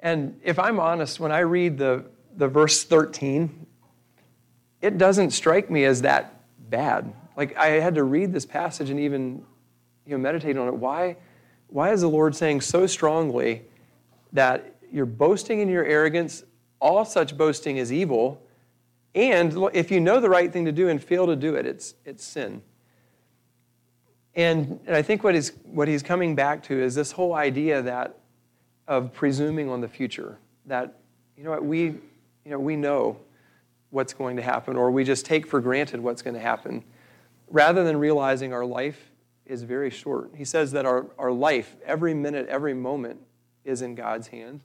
And 0.02 0.40
if 0.42 0.58
I'm 0.58 0.80
honest, 0.80 1.20
when 1.20 1.30
I 1.30 1.40
read 1.40 1.78
the, 1.78 2.04
the 2.36 2.48
verse 2.48 2.82
13, 2.82 3.66
it 4.80 4.98
doesn't 4.98 5.30
strike 5.30 5.70
me 5.70 5.84
as 5.84 6.02
that 6.02 6.42
bad. 6.68 7.12
Like 7.36 7.56
I 7.56 7.68
had 7.68 7.94
to 7.94 8.02
read 8.02 8.32
this 8.32 8.44
passage 8.44 8.90
and 8.90 8.98
even 8.98 9.44
you 10.04 10.12
know, 10.12 10.18
meditate 10.18 10.56
on 10.56 10.66
it. 10.66 10.74
Why, 10.74 11.16
why 11.68 11.92
is 11.92 12.00
the 12.00 12.08
Lord 12.08 12.34
saying 12.34 12.62
so 12.62 12.86
strongly 12.86 13.62
that 14.32 14.74
you're 14.90 15.06
boasting 15.06 15.60
in 15.60 15.68
your 15.68 15.84
arrogance, 15.84 16.42
all 16.80 17.04
such 17.04 17.36
boasting 17.36 17.76
is 17.76 17.92
evil, 17.92 18.42
and 19.14 19.56
if 19.72 19.90
you 19.90 20.00
know 20.00 20.20
the 20.20 20.28
right 20.28 20.52
thing 20.52 20.64
to 20.64 20.72
do 20.72 20.88
and 20.88 21.02
fail 21.02 21.26
to 21.26 21.36
do 21.36 21.54
it, 21.54 21.66
it's, 21.66 21.94
it's 22.04 22.24
sin. 22.24 22.62
And, 24.34 24.80
and 24.86 24.96
I 24.96 25.02
think 25.02 25.22
what 25.22 25.34
he's, 25.34 25.52
what 25.64 25.86
he's 25.86 26.02
coming 26.02 26.34
back 26.34 26.62
to 26.64 26.82
is 26.82 26.94
this 26.94 27.12
whole 27.12 27.34
idea 27.34 27.82
that 27.82 28.18
of 28.92 29.10
presuming 29.14 29.70
on 29.70 29.80
the 29.80 29.88
future. 29.88 30.36
That, 30.66 30.98
you 31.38 31.44
know 31.44 31.50
what, 31.50 31.64
we, 31.64 31.84
you 31.84 32.00
know, 32.44 32.58
we 32.58 32.76
know 32.76 33.16
what's 33.88 34.12
going 34.12 34.36
to 34.36 34.42
happen, 34.42 34.76
or 34.76 34.90
we 34.90 35.02
just 35.02 35.24
take 35.24 35.46
for 35.46 35.62
granted 35.62 35.98
what's 35.98 36.20
going 36.20 36.34
to 36.34 36.40
happen, 36.40 36.84
rather 37.48 37.84
than 37.84 37.96
realizing 37.96 38.52
our 38.52 38.66
life 38.66 39.10
is 39.46 39.62
very 39.62 39.88
short. 39.88 40.30
He 40.36 40.44
says 40.44 40.72
that 40.72 40.84
our, 40.84 41.06
our 41.18 41.32
life, 41.32 41.74
every 41.86 42.12
minute, 42.12 42.48
every 42.48 42.74
moment, 42.74 43.18
is 43.64 43.80
in 43.80 43.94
God's 43.94 44.26
hands. 44.26 44.62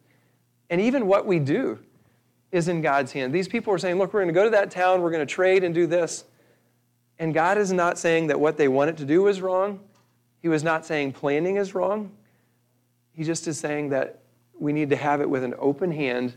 And 0.70 0.82
even 0.82 1.08
what 1.08 1.26
we 1.26 1.40
do, 1.40 1.80
is 2.52 2.68
in 2.68 2.82
God's 2.82 3.13
hand. 3.13 3.34
These 3.34 3.48
people 3.48 3.74
are 3.74 3.78
saying, 3.78 3.98
look, 3.98 4.13
we're 4.13 4.22
going 4.22 4.34
to 4.34 4.40
go 4.40 4.44
to 4.44 4.50
that 4.50 4.72
town, 4.72 5.02
we're 5.02 5.12
going 5.12 5.26
to 5.26 5.34
trade 5.34 5.63
and 5.63 5.74
do 5.74 5.88
this. 5.88 6.26
And 7.18 7.34
God 7.34 7.58
is 7.58 7.72
not 7.72 7.98
saying 7.98 8.28
that 8.28 8.40
what 8.42 8.58
they 8.58 8.68
wanted 8.68 8.98
to 8.98 9.06
do 9.06 9.24
was 9.24 9.42
wrong. 9.42 9.80
He 10.42 10.50
was 10.50 10.63
not 10.63 10.86
saying 10.86 11.13
planning 11.13 11.56
is 11.56 11.74
wrong. 11.74 12.12
He 13.18 13.24
just 13.24 13.48
is 13.48 13.60
saying 13.60 13.90
that 13.90 14.20
we 14.60 14.72
need 14.72 14.92
to 14.92 14.96
have 14.96 15.22
it 15.22 15.30
with 15.30 15.44
an 15.44 15.56
open 15.58 15.92
hand 15.92 16.36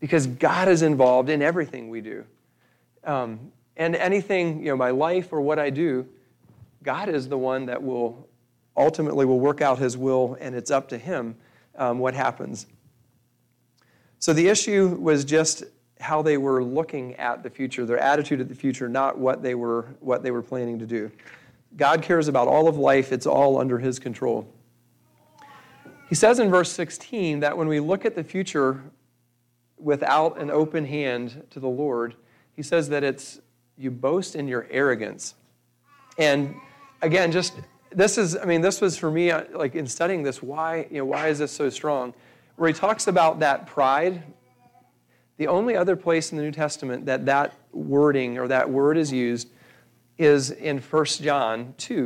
because 0.00 0.26
God 0.26 0.66
is 0.66 0.80
involved 0.80 1.28
in 1.28 1.42
everything 1.42 1.90
we 1.90 2.00
do. 2.00 2.24
Um, 3.04 3.52
and 3.76 3.94
anything, 3.94 4.60
you 4.60 4.70
know, 4.70 4.76
my 4.76 4.90
life 4.90 5.30
or 5.30 5.42
what 5.42 5.58
I 5.58 5.68
do, 5.68 6.06
God 6.82 7.10
is 7.10 7.28
the 7.28 7.36
one 7.36 7.66
that 7.66 7.82
will 7.82 8.26
ultimately 8.78 9.26
will 9.26 9.40
work 9.40 9.60
out 9.60 9.78
his 9.78 9.96
will, 9.96 10.38
and 10.40 10.54
it's 10.54 10.70
up 10.70 10.88
to 10.88 10.98
him 10.98 11.36
um, 11.76 11.98
what 11.98 12.14
happens. 12.14 12.66
So 14.18 14.32
the 14.32 14.48
issue 14.48 14.96
was 14.98 15.22
just 15.24 15.64
how 16.00 16.22
they 16.22 16.38
were 16.38 16.64
looking 16.64 17.14
at 17.16 17.42
the 17.42 17.50
future, 17.50 17.84
their 17.84 17.98
attitude 17.98 18.40
at 18.40 18.48
the 18.48 18.54
future, 18.54 18.88
not 18.88 19.18
what 19.18 19.42
they 19.42 19.54
were, 19.54 19.82
what 20.00 20.22
they 20.22 20.30
were 20.30 20.42
planning 20.42 20.78
to 20.78 20.86
do. 20.86 21.10
God 21.76 22.00
cares 22.00 22.28
about 22.28 22.48
all 22.48 22.68
of 22.68 22.78
life, 22.78 23.12
it's 23.12 23.26
all 23.26 23.58
under 23.58 23.78
His 23.78 23.98
control. 23.98 24.50
He 26.08 26.14
says 26.14 26.38
in 26.38 26.50
verse 26.50 26.70
16 26.72 27.40
that 27.40 27.56
when 27.56 27.68
we 27.68 27.80
look 27.80 28.04
at 28.04 28.14
the 28.14 28.24
future 28.24 28.82
without 29.78 30.38
an 30.38 30.50
open 30.50 30.86
hand 30.86 31.44
to 31.50 31.60
the 31.60 31.68
Lord, 31.68 32.14
he 32.54 32.62
says 32.62 32.88
that 32.90 33.04
it's 33.04 33.40
you 33.76 33.90
boast 33.90 34.36
in 34.36 34.48
your 34.48 34.66
arrogance. 34.70 35.34
And 36.18 36.54
again, 37.02 37.32
just 37.32 37.54
this 37.90 38.18
is, 38.18 38.36
I 38.36 38.44
mean, 38.44 38.60
this 38.60 38.80
was 38.80 38.96
for 38.96 39.10
me, 39.10 39.30
uh, 39.30 39.44
like 39.54 39.74
in 39.74 39.86
studying 39.86 40.22
this, 40.22 40.42
why, 40.42 40.86
you 40.90 40.98
know, 40.98 41.04
why 41.04 41.28
is 41.28 41.38
this 41.38 41.52
so 41.52 41.68
strong? 41.70 42.14
where 42.56 42.68
he 42.68 42.74
talks 42.74 43.06
about 43.06 43.40
that 43.40 43.66
pride, 43.66 44.22
the 45.36 45.46
only 45.46 45.76
other 45.76 45.94
place 45.94 46.32
in 46.32 46.38
the 46.38 46.44
New 46.44 46.50
Testament 46.50 47.06
that 47.06 47.26
that 47.26 47.54
wording 47.72 48.38
or 48.38 48.48
that 48.48 48.68
word 48.68 48.96
is 48.96 49.12
used 49.12 49.50
is 50.18 50.50
in 50.50 50.78
1 50.78 51.04
John 51.20 51.74
2, 51.76 52.04